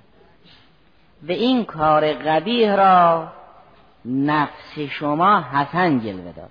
و 1.28 1.32
این 1.32 1.64
کار 1.64 2.12
قبیه 2.12 2.76
را 2.76 3.28
نفس 4.04 4.78
شما 4.78 5.40
حسن 5.40 6.00
جلوه 6.00 6.32
داد. 6.32 6.50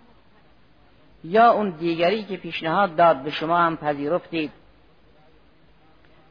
یا 1.24 1.52
اون 1.52 1.70
دیگری 1.70 2.24
که 2.24 2.38
پیشنهاد 2.38 2.96
داد 2.96 3.18
به 3.18 3.32
شما 3.32 3.58
هم 3.58 3.78
پذیرفتید 3.78 4.52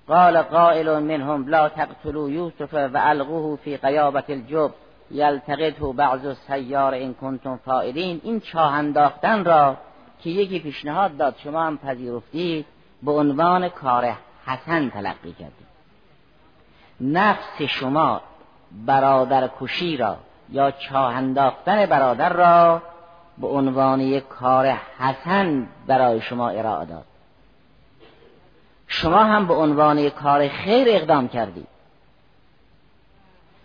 قال 0.09 0.43
قائل 0.43 0.99
منهم 0.99 1.49
لا 1.49 1.69
تقتلوا 1.69 2.31
یوسف 2.31 2.75
و 2.75 2.99
القوه 3.03 3.57
فی 3.57 3.77
قیابت 3.77 4.31
الجب. 4.31 4.71
یلتقطه 5.11 5.93
بعض 5.93 6.27
السیار 6.27 6.95
این 6.95 7.15
کنتم 7.15 7.57
فائلین 7.57 8.21
این 8.25 8.41
چاه 8.41 8.73
انداختن 8.73 9.45
را 9.45 9.77
که 10.23 10.31
یکی 10.31 10.61
پیشنهاد 10.61 11.17
داد 11.17 11.35
شما 11.45 11.63
هم 11.63 11.79
پذیرفتید. 11.79 12.67
به 13.03 13.13
عنوان 13.13 13.69
کار 13.69 14.13
حسن 14.47 14.91
تلقی 14.91 15.33
کردید. 15.33 15.73
نفس 17.01 17.63
شما 17.63 18.21
برادر 18.87 19.51
کشی 19.61 19.97
را 19.97 20.17
یا 20.49 20.71
چاه 20.71 21.17
انداختن 21.17 21.87
برادر 21.87 22.33
را 22.33 22.83
به 23.39 23.47
عنوان 23.47 24.01
یک 24.01 24.29
کار 24.29 24.67
حسن 24.99 25.69
برای 25.87 26.21
شما 26.21 26.49
ارائه 26.49 26.87
داد. 26.87 27.05
شما 28.93 29.25
هم 29.25 29.47
به 29.47 29.55
عنوان 29.55 30.11
کار 30.11 30.49
خیر 30.49 30.89
اقدام 30.91 31.29
کردید. 31.29 31.67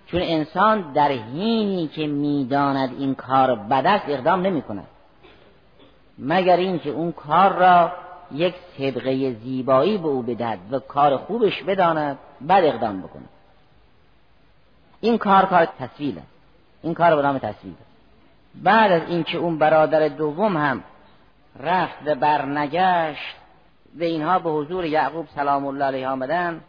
چون 0.06 0.22
انسان 0.24 0.94
در 0.94 1.12
حینی 1.12 1.88
که 1.88 2.08
می‌داند 2.08 2.96
این 3.00 3.16
کار 3.16 3.56
بد 3.56 3.86
است 3.86 4.06
اقدام 4.08 4.42
نمی 4.42 4.62
کند 4.62 4.88
مگر 6.20 6.58
اینکه 6.58 6.90
اون 6.90 7.12
کار 7.12 7.54
را 7.54 7.92
یک 8.32 8.56
صدقه 8.78 9.34
زیبایی 9.34 9.98
به 9.98 10.08
او 10.08 10.22
بدهد 10.22 10.60
و 10.72 10.80
کار 10.80 11.18
خوبش 11.18 11.64
بداند 11.64 12.18
بعد 12.42 12.66
اقدام 12.66 13.02
بکنه 13.02 13.26
این 15.02 15.18
کار 15.18 15.46
کار 15.46 15.66
تصویل 15.66 16.20
این 16.84 16.94
کار 16.94 17.16
به 17.16 17.22
نام 17.22 17.38
تصویل 17.38 17.76
بعد 18.56 18.92
از 18.92 19.02
اینکه 19.08 19.38
اون 19.38 19.58
برادر 19.58 20.08
دوم 20.08 20.58
هم 20.58 20.84
رفت 21.60 21.98
و 22.06 22.16
برنگشت 22.16 23.36
و 24.00 24.04
اینها 24.04 24.40
به 24.40 24.50
حضور 24.50 24.86
یعقوب 24.86 25.28
سلام 25.36 25.68
الله 25.68 25.86
علیه 25.86 26.08
آمدن. 26.08 26.62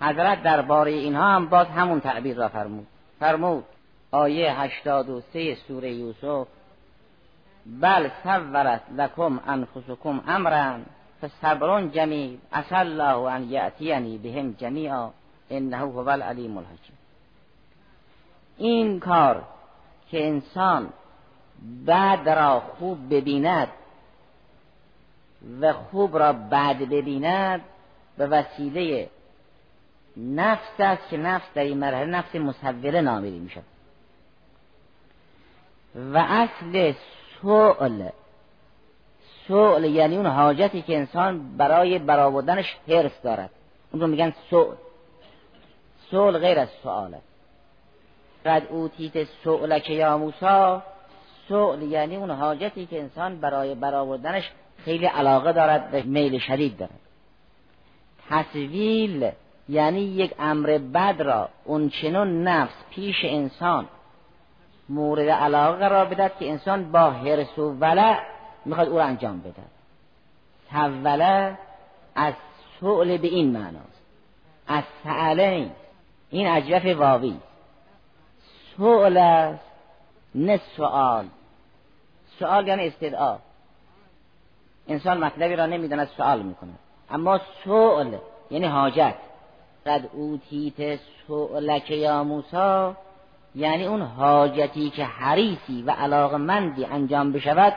حضرت 0.00 0.42
درباره 0.42 0.90
اینها 0.90 1.34
هم 1.34 1.48
باز 1.48 1.66
همون 1.66 2.00
تعبیر 2.00 2.36
را 2.36 2.48
فرمود. 2.48 2.86
فرمود 3.20 3.64
آیه 4.10 4.60
83 4.60 5.54
سوره 5.54 5.92
یوسف 5.92 6.46
بل 7.66 8.08
سورت 8.22 8.82
لکم 8.96 9.40
انفسکم 9.46 10.20
امرا 10.28 10.78
فصبر 11.22 11.88
جمیل 11.88 12.38
عسى 12.52 12.74
الله 12.74 13.32
ان 13.32 13.50
یأتینی 13.50 14.18
بهم 14.18 14.52
جمیعا 14.52 15.10
انه 15.50 15.76
هو 15.76 16.08
العلیم 16.08 16.58
الحکیم. 16.58 16.98
این 18.58 19.00
کار 19.00 19.42
که 20.10 20.28
انسان 20.28 20.88
بعد 21.86 22.28
را 22.28 22.60
خوب 22.60 23.14
ببیند 23.14 23.68
و 25.60 25.72
خوب 25.72 26.18
را 26.18 26.32
بعد 26.32 26.78
ببیند 26.78 27.60
به 28.18 28.26
وسیله 28.26 29.08
نفس 30.16 30.80
است 30.80 31.08
که 31.10 31.16
نفس 31.16 31.46
در 31.54 31.62
این 31.62 31.78
مرحله 31.78 32.04
نفس 32.04 32.34
مصوره 32.34 33.00
نامیده 33.00 33.38
می‌شد. 33.38 33.62
و 35.94 36.18
اصل 36.18 36.92
سؤل 37.42 38.08
سؤل 39.48 39.84
یعنی 39.84 40.16
اون 40.16 40.26
حاجتی 40.26 40.82
که 40.82 40.96
انسان 40.96 41.56
برای 41.56 41.98
برآوردنش 41.98 42.76
حرس 42.88 43.22
دارد. 43.22 43.50
اون 43.92 44.02
رو 44.02 44.06
میگن 44.06 44.32
سؤل. 44.50 44.74
سؤل 46.10 46.38
غیر 46.38 46.58
از 46.58 46.68
سؤال 46.82 47.14
است 47.14 47.32
قد 48.46 48.66
اوتیت 48.70 49.24
سؤلک 49.44 49.90
یا 49.90 50.18
موسا 50.18 50.82
سؤل 51.48 51.82
یعنی 51.82 52.16
اون 52.16 52.30
حاجتی 52.30 52.86
که 52.86 53.00
انسان 53.00 53.40
برای 53.40 53.74
برآوردنش 53.74 54.50
خیلی 54.84 55.06
علاقه 55.06 55.52
دارد 55.52 55.88
و 55.92 56.08
میل 56.08 56.38
شدید 56.38 56.76
دارد. 56.76 57.00
تصویل 58.30 59.30
یعنی 59.68 60.00
یک 60.00 60.34
امر 60.38 60.78
بد 60.78 61.22
را 61.22 61.48
اون 61.64 61.88
چنون 61.88 62.42
نفس 62.48 62.74
پیش 62.90 63.16
انسان 63.24 63.88
مورد 64.88 65.28
علاقه 65.28 65.78
قرار 65.78 66.04
بدهد 66.04 66.38
که 66.38 66.50
انسان 66.50 66.92
با 66.92 67.10
حرس 67.10 67.58
و 67.58 67.70
ولع 67.70 68.18
می‌خواد 68.64 68.88
او 68.88 68.98
را 68.98 69.04
انجام 69.04 69.40
بدهد. 69.40 69.70
توله 70.70 71.58
از 72.14 72.34
سؤل 72.80 73.16
به 73.16 73.28
این 73.28 73.50
معناست. 73.50 74.02
از 74.66 74.84
سعله 75.04 75.70
این 76.30 76.46
اجرف 76.46 76.96
واوی. 76.96 77.36
سؤل 78.76 79.16
است 79.16 79.64
نه 80.34 80.60
سؤال. 80.76 81.26
سؤال 82.38 82.68
یعنی 82.68 82.86
استدعا. 82.86 83.38
انسان 84.88 85.18
مطلبی 85.18 85.56
را 85.56 85.66
نمی‌داند 85.66 86.08
سؤال 86.16 86.42
می‌کنه 86.42 86.72
اما 87.10 87.40
سؤل 87.64 88.16
یعنی 88.50 88.66
حاجت. 88.66 89.14
قد 89.86 90.08
اوتیت 90.12 90.98
سؤلک 91.26 91.90
یا 91.90 92.24
موسا 92.24 92.96
یعنی 93.54 93.86
اون 93.86 94.02
حاجتی 94.02 94.90
که 94.90 95.04
حریسی 95.04 95.82
و 95.82 95.90
علاق 95.90 96.34
مندی 96.34 96.84
انجام 96.84 97.32
بشود 97.32 97.72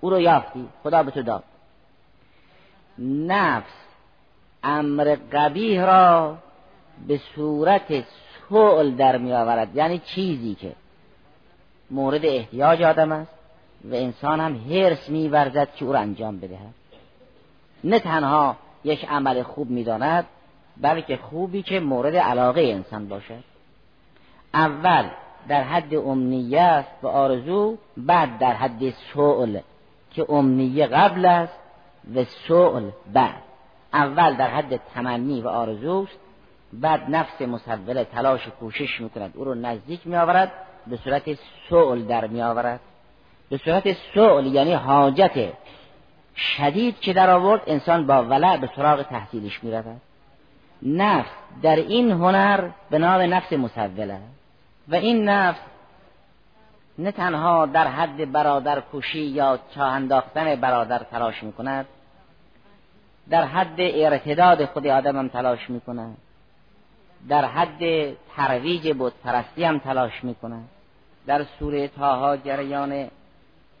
او 0.00 0.10
رو 0.10 0.20
یافتی. 0.20 0.68
خدا 0.82 1.02
به 1.02 1.10
تو 1.10 1.22
داد. 1.22 1.44
نفس 2.98 3.72
امر 4.62 5.16
قبیه 5.32 5.84
را 5.84 6.36
به 7.08 7.20
صورت 7.34 8.04
سؤل 8.48 8.90
در 8.90 9.16
می 9.16 9.32
آورد 9.32 9.76
یعنی 9.76 9.98
چیزی 9.98 10.54
که 10.54 10.72
مورد 11.90 12.26
احتیاج 12.26 12.82
آدم 12.82 13.12
است. 13.12 13.35
و 13.90 13.94
انسان 13.94 14.40
هم 14.40 14.60
حرس 14.70 15.08
می 15.08 15.28
ورزد 15.28 15.68
که 15.74 15.84
او 15.84 15.92
را 15.92 15.98
انجام 15.98 16.38
بدهد. 16.38 16.74
نه 17.84 17.98
تنها 17.98 18.56
یک 18.84 19.04
عمل 19.04 19.42
خوب 19.42 19.70
می 19.70 19.84
داند 19.84 20.26
بلکه 20.76 21.16
خوبی 21.16 21.62
که 21.62 21.80
مورد 21.80 22.16
علاقه 22.16 22.60
انسان 22.60 23.08
باشد. 23.08 23.44
اول 24.54 25.08
در 25.48 25.62
حد 25.62 25.94
امنیه 25.94 26.60
است 26.60 26.90
و 27.02 27.06
آرزو 27.06 27.78
بعد 27.96 28.38
در 28.38 28.52
حد 28.52 28.90
سؤل 29.14 29.60
که 30.10 30.26
امنیه 30.28 30.86
قبل 30.86 31.26
است 31.26 31.58
و 32.14 32.24
سؤل 32.24 32.90
بعد. 33.12 33.42
اول 33.92 34.36
در 34.36 34.48
حد 34.48 34.76
تمنی 34.94 35.40
و 35.40 35.48
آرزوست 35.48 36.18
بعد 36.72 37.10
نفس 37.10 37.42
مصوله 37.42 38.04
تلاش 38.04 38.48
و 38.48 38.50
کوشش 38.50 39.00
می‌کند. 39.00 39.32
او 39.36 39.44
رو 39.44 39.54
نزدیک 39.54 40.06
میآورد 40.06 40.52
به 40.86 40.96
صورت 40.96 41.38
سؤل 41.68 42.02
در 42.02 42.26
میآورد. 42.26 42.80
به 43.50 43.56
صورت 43.56 43.96
سؤل 44.14 44.46
یعنی 44.46 44.72
حاجت 44.72 45.52
شدید 46.36 47.00
که 47.00 47.12
در 47.12 47.30
آورد 47.30 47.62
انسان 47.66 48.06
با 48.06 48.22
ولع 48.22 48.56
به 48.56 48.70
سراغ 48.76 49.02
تحصیلش 49.02 49.64
می‌رود. 49.64 50.00
نفس 50.82 51.30
در 51.62 51.76
این 51.76 52.10
هنر 52.10 52.68
به 52.90 52.98
نام 52.98 53.34
نفس 53.34 53.52
مسوله. 53.52 54.18
و 54.88 54.94
این 54.94 55.28
نفس 55.28 55.60
نه 56.98 57.12
تنها 57.12 57.66
در 57.66 57.86
حد 57.86 58.32
برادر 58.32 58.82
کشی 58.92 59.22
یا 59.22 59.58
چاه 59.74 59.92
انداختن 59.92 60.54
برادر 60.54 60.98
تلاش 60.98 61.42
می‌کند 61.42 61.86
در 63.30 63.44
حد 63.44 63.76
ارتداد 63.78 64.64
خود 64.64 64.86
آدم 64.86 65.18
هم 65.18 65.28
تلاش 65.28 65.70
می‌کند 65.70 66.16
در 67.28 67.44
حد 67.44 68.12
ترویج 68.36 68.92
بود 68.94 69.12
پرستی 69.24 69.64
هم 69.64 69.78
تلاش 69.78 70.24
می‌کند 70.24 70.68
در 71.26 71.44
سوره 71.58 71.88
تاها 71.88 72.36
جریان 72.36 73.08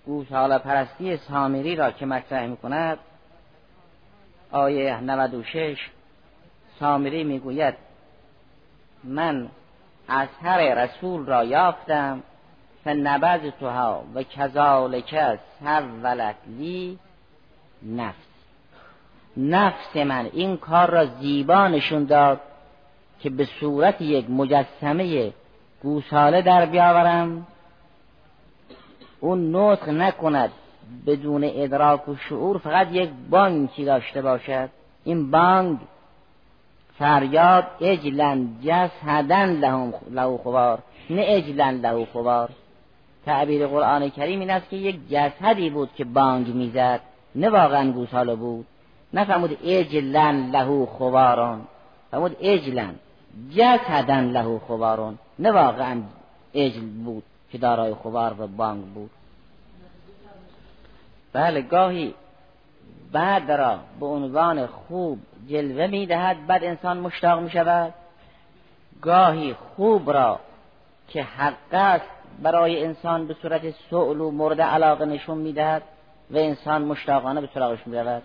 گوساله 0.06 0.58
پرستی 0.58 1.16
سامری 1.16 1.76
را 1.76 1.90
که 1.90 2.06
مطرح 2.06 2.46
می‌کند 2.46 2.98
آیه 4.50 5.00
96 5.00 5.90
سامری 6.80 7.24
می‌گوید 7.24 7.74
من 9.04 9.48
از 10.08 10.28
هر 10.42 10.74
رسول 10.74 11.26
را 11.26 11.44
یافتم 11.44 12.22
فنبذ 12.84 13.50
توها 13.60 14.04
و 14.14 14.22
کذالک 14.22 15.38
سولت 15.60 16.36
لی 16.58 16.98
نفس. 17.82 18.26
نفس 19.36 19.96
من 19.96 20.30
این 20.32 20.56
کار 20.56 20.90
را 20.90 21.06
زیبا 21.06 21.68
نشون 21.68 22.04
داد 22.04 22.40
که 23.20 23.30
به 23.30 23.44
صورت 23.44 24.00
یک 24.00 24.30
مجسمه 24.30 25.32
گوساله 25.82 26.42
در 26.42 26.66
بیاورم 26.66 27.46
اون 29.20 29.56
نطق 29.56 29.88
نکند 29.88 30.50
بدون 31.06 31.44
ادراک 31.44 32.08
و 32.08 32.16
شعور 32.16 32.58
فقط 32.58 32.88
یک 32.92 33.10
بانکی 33.30 33.84
داشته 33.84 34.22
باشد؟ 34.22 34.68
این 35.04 35.30
بانگ 35.30 35.78
فریاد 36.98 37.64
اجلن 37.80 38.48
جسدن 38.64 39.50
لهم 39.52 39.94
له 40.10 40.38
خوار 40.42 40.78
نه 41.10 41.22
اجلن 41.26 41.80
له 41.80 42.06
خوار 42.12 42.50
تعبیر 43.26 43.66
قرآن 43.66 44.08
کریم 44.08 44.40
این 44.40 44.50
است 44.50 44.68
که 44.68 44.76
یک 44.76 45.08
جسدی 45.10 45.70
بود 45.70 45.90
که 45.96 46.04
بانگ 46.04 46.54
می‌زد. 46.54 47.00
نه 47.34 47.48
واقعا 47.50 47.92
گوساله 47.92 48.34
بود. 48.34 48.66
نفهمود 49.14 49.58
اجلن 49.64 50.50
له 50.50 50.86
خوارون 50.86 51.60
فرمود 52.10 52.36
اجلن. 52.40 52.94
جسدن 53.56 54.24
له 54.30 54.58
خوارون 54.58 55.18
نه 55.38 55.52
واقعا 55.52 56.02
اجل 56.54 56.86
بود. 57.04 57.22
که 57.56 57.62
دارای 57.62 57.94
خوار 57.94 58.34
و 58.38 58.46
بانگ 58.46 58.84
بود. 58.84 59.10
بله 61.32 61.62
گاهی 61.62 62.14
بعد 63.12 63.52
را 63.52 63.78
به 64.00 64.06
عنوان 64.06 64.66
خوب 64.66 65.18
جلوه 65.48 65.86
می‌دهد 65.86 66.46
بعد 66.46 66.64
انسان 66.64 66.98
مشتاق 66.98 67.40
می 67.40 67.50
شود. 67.50 67.94
گاهی 69.02 69.54
خوب 69.54 70.10
را 70.10 70.40
که 71.08 71.22
حق 71.22 71.72
است 71.72 72.04
برای 72.42 72.84
انسان 72.84 73.26
به 73.26 73.36
صورت 73.42 73.62
سؤل 73.90 74.20
و 74.20 74.30
مورد 74.30 74.60
علاقه 74.60 75.04
نشون 75.04 75.38
می‌دهد 75.38 75.82
و 76.30 76.36
انسان 76.36 76.82
مشتاقانه 76.82 77.40
به 77.40 77.48
سراغش 77.54 77.86
می‌رود 77.86 78.22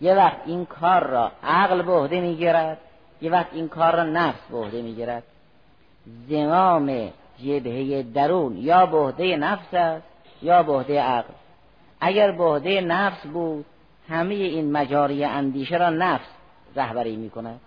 یه 0.00 0.14
وقت 0.14 0.36
این 0.46 0.66
کار 0.66 1.06
را 1.06 1.32
عقل 1.42 1.82
به 1.82 1.92
عهده 1.92 2.20
می‌گیرد 2.20 2.78
یه 3.22 3.30
وقت 3.30 3.48
این 3.52 3.68
کار 3.68 3.96
را 3.96 4.02
نفس 4.02 4.40
به 4.50 4.56
عهده 4.56 4.82
می‌گیرد 4.82 5.22
زمام 6.28 7.12
جبهه 7.42 8.02
درون 8.02 8.56
یا 8.56 8.86
به 8.86 9.36
نفس 9.36 9.74
است 9.74 10.06
یا 10.42 10.62
به 10.62 11.00
عقل. 11.00 11.32
اگر 12.00 12.30
به 12.30 12.80
نفس 12.80 13.26
بود 13.26 13.64
همه 14.08 14.34
این 14.34 14.72
مجاری 14.72 15.24
اندیشه 15.24 15.76
را 15.76 15.90
نفس 15.90 16.28
رهبری 16.76 17.16
می‌کند. 17.16 17.60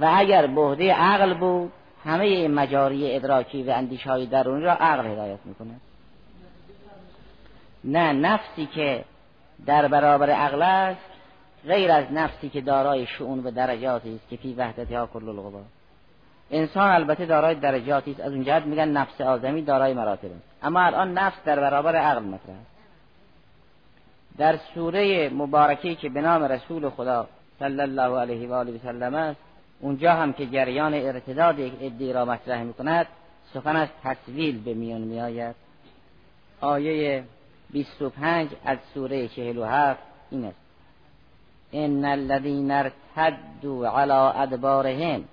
و 0.00 0.10
اگر 0.14 0.46
به 0.46 0.92
عقل 0.92 1.34
بود 1.34 1.72
همه 2.04 2.24
این 2.24 2.54
مجاری 2.54 3.16
ادراکی 3.16 3.62
و 3.62 3.70
اندیشه 3.70 4.10
های 4.10 4.26
درونی 4.26 4.64
را 4.64 4.72
عقل 4.72 5.06
هدایت 5.06 5.38
می‌کنه 5.44 5.74
نه 7.84 8.12
نفسی 8.12 8.66
که 8.66 9.04
در 9.66 9.88
برابر 9.88 10.30
عقل 10.30 10.62
است 10.62 11.00
غیر 11.66 11.92
از 11.92 12.04
نفسی 12.12 12.48
که 12.48 12.60
دارای 12.60 13.06
شعون 13.06 13.38
و 13.38 13.50
درجاتی 13.50 14.14
است 14.14 14.28
که 14.28 14.36
فی 14.36 14.54
وحدت 14.54 14.92
ها 14.92 15.06
کل 15.06 15.28
القوا 15.28 15.62
انسان 16.50 16.90
البته 16.90 17.26
دارای 17.26 17.54
درجاتی 17.54 18.10
است. 18.10 18.20
از 18.20 18.32
اون 18.32 18.44
جهت 18.44 18.62
میگن 18.62 18.88
نفس 18.88 19.20
آدمی 19.20 19.62
دارای 19.62 19.94
مراتب 19.94 20.24
است. 20.24 20.44
اما 20.62 20.80
الان 20.80 21.18
نفس 21.18 21.36
در 21.44 21.60
برابر 21.60 21.96
عقل 21.96 22.22
مطرح 22.22 22.56
است. 22.56 22.78
در 24.38 24.56
سوره 24.74 25.28
مبارکه 25.28 25.94
که 25.94 26.08
به 26.08 26.20
نام 26.20 26.42
رسول 26.42 26.90
خدا 26.90 27.28
صلی 27.58 27.80
الله 27.80 28.18
علیه 28.18 28.48
و 28.48 28.52
آله 28.52 28.72
و 28.72 28.78
سلم 28.78 29.14
است 29.14 29.40
اونجا 29.80 30.12
هم 30.12 30.32
که 30.32 30.46
جریان 30.46 30.94
ارتداد 30.94 31.58
یک 31.58 31.72
ادعی 31.80 32.12
را 32.12 32.24
مطرح 32.24 32.62
می‌کند 32.62 33.06
سخن 33.54 33.76
از 33.76 33.88
تصویل 34.04 34.62
به 34.62 34.74
میان 34.74 35.00
میآید. 35.00 35.54
آیه 36.60 37.24
25 37.70 38.50
از 38.64 38.78
سوره 38.94 39.28
47 39.28 40.00
این 40.30 40.44
است. 40.44 40.56
ان 41.72 42.04
الذين 42.04 42.70
ارتدوا 42.70 43.88
على 43.88 44.12
ادبارهم 44.12 45.24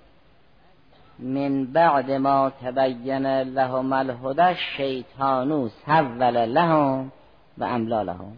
من 1.20 1.66
بعد 1.66 2.12
ما 2.12 2.50
تبین 2.50 3.26
لهم 3.42 3.94
الهدى 3.94 4.42
الشیطان 4.42 5.72
سول 5.86 6.46
لهم 6.46 7.12
و 7.58 7.64
املا 7.64 8.02
لهم. 8.02 8.38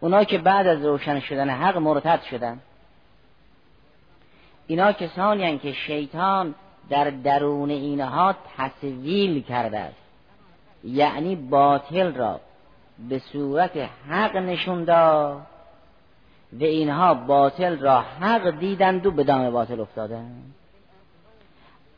اونا 0.00 0.24
که 0.24 0.38
بعد 0.38 0.66
از 0.66 0.84
روشن 0.84 1.20
شدن 1.20 1.50
حق 1.50 1.76
مرتد 1.76 2.22
شدن. 2.22 2.60
اینا 4.66 4.92
کسانی 4.92 5.58
که 5.58 5.72
شیطان 5.72 6.54
در 6.90 7.10
درون 7.10 7.70
اینها 7.70 8.34
تصویل 8.56 9.42
کرده 9.42 9.78
است. 9.78 9.96
یعنی 10.84 11.36
باطل 11.36 12.14
را 12.14 12.40
به 13.08 13.18
صورت 13.18 13.76
حق 14.08 14.36
نشون 14.36 14.84
داد 14.84 15.42
و 16.52 16.64
اینها 16.64 17.14
باطل 17.14 17.78
را 17.78 18.00
حق 18.00 18.50
دیدند 18.50 19.06
و 19.06 19.10
به 19.10 19.24
دام 19.24 19.50
باطل 19.50 19.80
افتادند. 19.80 20.54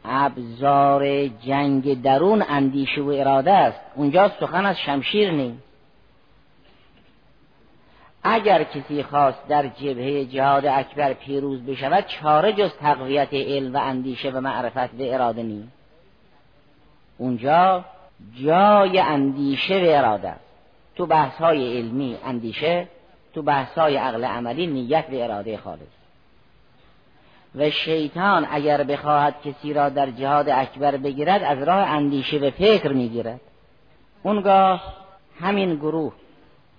ابزار 0.04 1.26
جنگ 1.26 2.02
درون 2.02 2.44
اندیشه 2.48 3.00
و 3.00 3.08
اراده 3.08 3.52
است. 3.52 3.80
اونجا 3.94 4.28
سخن 4.40 4.66
از 4.66 4.78
شمشیر 4.78 5.30
نیست 5.30 5.62
اگر 8.22 8.62
کسی 8.64 9.02
خواست 9.02 9.48
در 9.48 9.66
جبهه 9.66 10.24
جهاد 10.24 10.66
اکبر 10.66 11.12
پیروز 11.12 11.66
بشود 11.66 12.06
چاره 12.06 12.52
جز 12.52 12.70
تقویت 12.80 13.34
علم 13.34 13.74
و 13.74 13.78
اندیشه 13.78 14.30
و 14.30 14.40
معرفت 14.40 14.94
و 14.94 15.02
اراده 15.02 15.42
نیست 15.42 15.72
اونجا 17.18 17.84
جای 18.44 18.98
اندیشه 18.98 19.74
و 19.74 19.98
اراده 19.98 20.28
است. 20.28 20.44
تو 20.96 21.06
بحث 21.06 21.34
های 21.34 21.78
علمی 21.78 22.16
اندیشه 22.24 22.88
تو 23.34 23.42
بحث 23.42 23.78
های 23.78 23.96
عقل 23.96 24.24
عملی 24.24 24.66
نیت 24.66 25.04
و 25.12 25.14
اراده 25.14 25.56
خالص. 25.56 25.99
و 27.54 27.70
شیطان 27.70 28.46
اگر 28.50 28.82
بخواهد 28.82 29.34
کسی 29.44 29.72
را 29.72 29.88
در 29.88 30.10
جهاد 30.10 30.48
اکبر 30.48 30.96
بگیرد 30.96 31.42
از 31.42 31.62
راه 31.62 31.88
اندیشه 31.88 32.38
و 32.38 32.50
فکر 32.50 32.92
می‌گیرد. 32.92 33.40
اونگاه 34.22 34.82
همین 35.40 35.74
گروه 35.74 36.12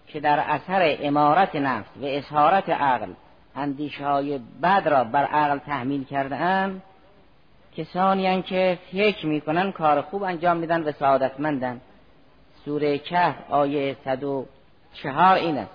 که 0.08 0.20
در 0.20 0.40
اثر 0.40 0.98
امارت 1.02 1.56
نفس 1.56 1.90
و 2.02 2.06
اظهارت 2.06 2.70
عقل 2.70 3.14
اندیشه 3.56 4.06
های 4.06 4.40
بد 4.64 4.88
را 4.88 5.04
بر 5.04 5.24
عقل 5.24 5.58
تحمیل 5.58 6.04
کرده 6.04 6.72
کسانی 7.78 8.42
که 8.42 8.78
فکر 8.92 9.26
می‌کنن 9.26 9.72
کار 9.72 10.02
خوب 10.02 10.24
انجام 10.24 10.58
میدن 10.58 10.84
و 10.84 10.92
سعادتمندن. 10.92 11.82
سوره 12.66 12.98
کهف 12.98 13.36
آیه 13.50 13.96
104 14.06 15.36
این 15.36 15.58
است. 15.58 15.72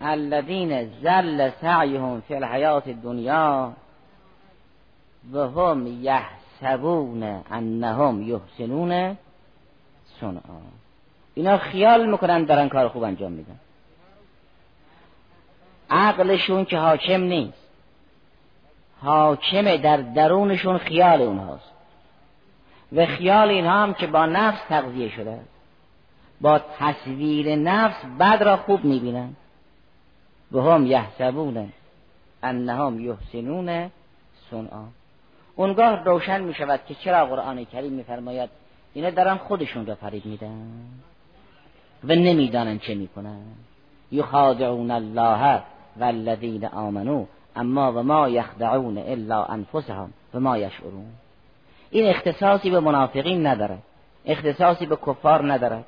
الذین 0.00 0.90
زل 1.02 1.50
سعیهم 1.60 2.20
فی 2.20 2.34
الحیات 2.34 2.88
الدنیا 2.88 3.72
و 5.32 5.38
هم 5.38 5.86
یحسبون 6.02 7.22
انهم 7.50 8.22
یحسنون 8.22 9.16
صنعا. 10.20 10.60
اینا 11.34 11.58
خیال 11.58 12.10
می‌کنن 12.10 12.44
دارن 12.44 12.68
کار 12.68 12.88
خوب 12.88 13.02
انجام 13.02 13.32
میدن. 13.32 13.60
عقلشون 15.90 16.64
که 16.64 16.78
حاکم 16.78 17.20
نیست. 17.20 17.68
حاکم 19.00 19.76
در 19.76 19.96
درونشون 19.96 20.78
خیال 20.78 21.22
اونهاست. 21.22 21.72
و 22.92 23.06
خیال 23.06 23.48
اینها 23.48 23.82
هم 23.82 23.94
که 23.94 24.06
با 24.06 24.26
نفس 24.26 24.58
تغذیه 24.68 25.08
شده. 25.08 25.40
با 26.40 26.58
تصویر 26.58 27.56
نفس 27.56 28.04
بد 28.20 28.42
را 28.42 28.56
خوب 28.56 28.84
می‌بینن. 28.84 29.36
و 30.52 30.60
هم 30.60 30.86
یحسبون 30.86 31.72
انهم 32.42 33.00
یحسنون 33.00 33.90
صنعا. 34.50 34.84
اونگاه 35.58 36.04
روشن 36.04 36.40
می 36.40 36.54
شود 36.54 36.80
که 36.88 36.94
چرا 36.94 37.26
قرآن 37.26 37.64
کریم 37.64 37.92
میفرماید؟ 37.92 38.50
اینا 38.94 39.10
دارن 39.10 39.36
خودشون 39.36 39.86
را 39.86 39.94
فرید 39.94 40.26
میدن 40.26 40.70
و 42.04 42.14
نمی‌دانن 42.14 42.78
چه 42.78 42.94
می‌کنن. 42.94 43.40
یخادعون 44.12 44.90
الله 44.90 45.62
والذین 45.96 46.66
آمنو 46.66 47.26
اما 47.56 47.92
و 47.92 48.02
ما 48.02 48.28
یخدعون 48.28 48.98
الا 48.98 49.44
انفسهم 49.44 50.12
و 50.34 50.40
ما 50.40 50.58
یشعرون. 50.58 51.06
این 51.90 52.06
اختصاصی 52.06 52.70
به 52.70 52.80
منافقین 52.80 53.46
نداره. 53.46 53.78
اختصاصی 54.26 54.86
به 54.86 54.96
کفار 54.96 55.52
نداره. 55.52 55.84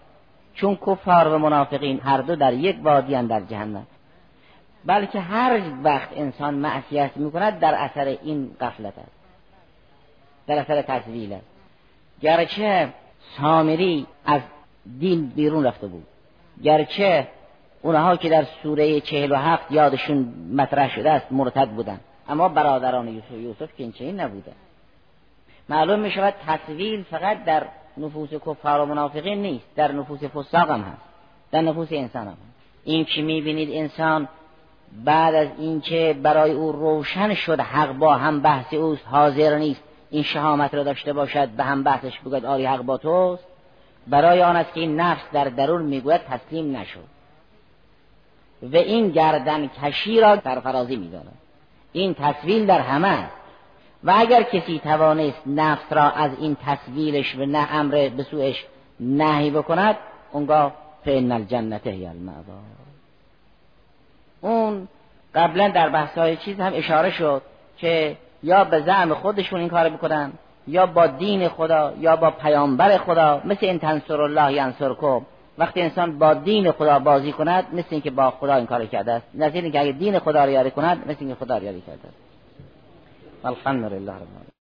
چون 0.55 0.77
کفار 0.77 1.29
و 1.29 1.39
منافقین 1.39 2.01
هر 2.01 2.21
دو 2.21 2.37
در 2.37 2.53
یک 2.53 2.77
وادی 2.83 3.23
در 3.23 3.41
جهنم. 3.41 3.87
بلکه 4.85 5.21
هر 5.21 5.61
وقت 5.83 6.09
انسان 6.17 6.55
معصیت 6.55 7.17
می‌کند 7.17 7.59
در 7.59 7.75
اثر 7.75 8.05
این 8.05 8.51
قفلت 8.61 8.99
است. 8.99 9.20
در 10.51 10.59
اثر 10.59 10.83
تزویل 10.83 11.33
است 11.33 11.47
گرچه 12.21 12.89
سامری 13.39 14.07
از 14.25 14.41
دین 14.99 15.27
بیرون 15.27 15.65
رفته 15.65 15.87
بود. 15.87 16.07
گرچه 16.63 17.29
اونها 17.83 18.17
که 18.17 18.29
در 18.29 18.47
سوره 18.63 19.01
چهل 19.01 19.33
و 19.33 19.37
هفت 19.37 19.73
یادشون 19.73 20.35
مطرح 20.55 20.95
شده 20.95 21.11
است 21.11 21.27
مرتد 21.31 21.69
بودن. 21.69 22.01
اما 22.29 22.49
برادران 22.49 23.09
یوسف, 23.09 23.31
یوسف 23.31 23.77
که 23.77 23.83
این 23.83 23.93
چنین 23.93 24.21
نبودن 24.21 24.53
معلوم 25.69 26.01
می 26.01 26.11
شود 26.11 26.35
تصویل 26.47 27.03
فقط 27.03 27.45
در 27.45 27.67
نفوس 27.97 28.31
کفار 28.31 28.81
و 28.81 28.87
منافقین 28.87 29.43
نیست 29.43 29.75
در 29.77 29.93
نفوس 29.93 30.25
فساق 30.25 30.71
هم 30.71 30.81
هست 30.81 31.03
در 31.51 31.61
نفوس 31.61 31.89
انسان 31.91 32.27
هم 32.27 32.33
هست. 32.33 32.55
این 32.85 33.05
که 33.05 33.23
می‌بینید 33.23 33.71
انسان 33.73 34.29
بعد 35.05 35.35
از 35.35 35.49
اینکه 35.59 36.17
برای 36.23 36.51
او 36.51 36.73
روشن 36.73 37.35
شد 37.35 37.61
حق 37.61 37.93
با 37.93 38.15
هم 38.15 38.41
بحث 38.41 38.75
اوست 38.75 39.07
حاضر 39.07 39.59
نیست. 39.59 39.83
این 40.11 40.23
شهامت 40.23 40.75
را 40.75 40.83
داشته 40.83 41.13
باشد 41.13 41.49
به 41.49 41.65
هم 41.65 41.83
بحثش 41.83 42.19
بگوید 42.21 42.45
آری 42.45 42.67
حق 42.67 42.83
با 42.83 42.97
توست. 42.97 43.45
برای 44.07 44.43
آن 44.43 44.57
است 44.57 44.75
که 44.75 44.81
این 44.81 45.01
نفس 45.01 45.23
در 45.33 45.45
درون 45.45 45.83
می‌گوید 45.83 46.21
تسلیم 46.21 46.77
نشد 46.77 47.05
و 48.63 48.77
این 48.77 49.11
گردن 49.11 49.69
کشی 49.69 50.21
را 50.21 50.41
سرفرازی 50.45 50.97
می‌داند. 50.97 51.39
این 51.93 52.15
تصویل 52.15 52.67
در 52.67 52.81
همه 52.81 53.29
و 54.05 54.15
اگر 54.17 54.43
کسی 54.43 54.79
توانست 54.79 55.43
نفس 55.47 55.93
را 55.93 56.11
از 56.11 56.31
این 56.41 56.57
تصویلش 56.67 57.37
و 57.37 57.47
نه 57.47 57.75
امر 57.75 58.09
به 58.17 58.23
سوش 58.23 58.65
نهی 59.01 59.51
بکند 59.51 59.97
اونگاه 60.33 60.73
فین 61.05 61.33
الجنت 61.33 61.87
هی 61.87 62.11
اون 64.41 64.89
قبلا 65.35 65.69
در 65.69 65.89
بحث 65.89 66.19
های 66.19 66.37
چیز 66.37 66.61
هم 66.61 66.73
اشاره 66.75 67.11
شد 67.11 67.43
که 67.79 68.17
یا 68.43 68.65
به 68.65 68.81
زعم 68.81 69.15
خودشون 69.15 69.61
این 69.61 69.69
کار 69.69 69.89
بکنن 69.89 70.33
یا 70.67 70.87
با 70.87 71.07
دین 71.07 71.49
خدا 71.49 71.93
یا 71.99 72.17
با 72.17 72.31
پیامبر 72.31 72.99
خدا 72.99 73.41
مثل 73.45 73.67
این 73.67 73.79
تنصر 73.79 74.21
الله 74.21 74.53
ینصرکم. 74.53 75.21
وقتی 75.59 75.81
انسان 75.81 76.19
با 76.19 76.35
دین 76.35 76.73
خدا 76.73 76.99
بازی 76.99 77.33
کند 77.33 77.65
مثل 77.73 77.89
اینکه 77.91 78.11
با 78.11 78.31
خدا 78.31 78.55
این 78.55 78.67
کار 78.67 78.87
کرده 78.87 79.13
است. 79.13 79.27
نظیر 79.35 79.63
اینکه 79.63 79.81
اگه 79.81 79.93
دین 79.93 80.19
خدا 80.19 80.45
رو 80.45 80.51
یاری 80.51 80.71
کند 80.71 80.99
مثل 81.09 81.17
اینکه 81.21 81.35
خدا 81.35 81.59
رو 81.59 81.65
یاری 81.65 81.81
کرده 81.81 82.09
است. 82.09 82.17
الحمد 83.45 83.93
لله 83.93 84.13
رب 84.13 84.60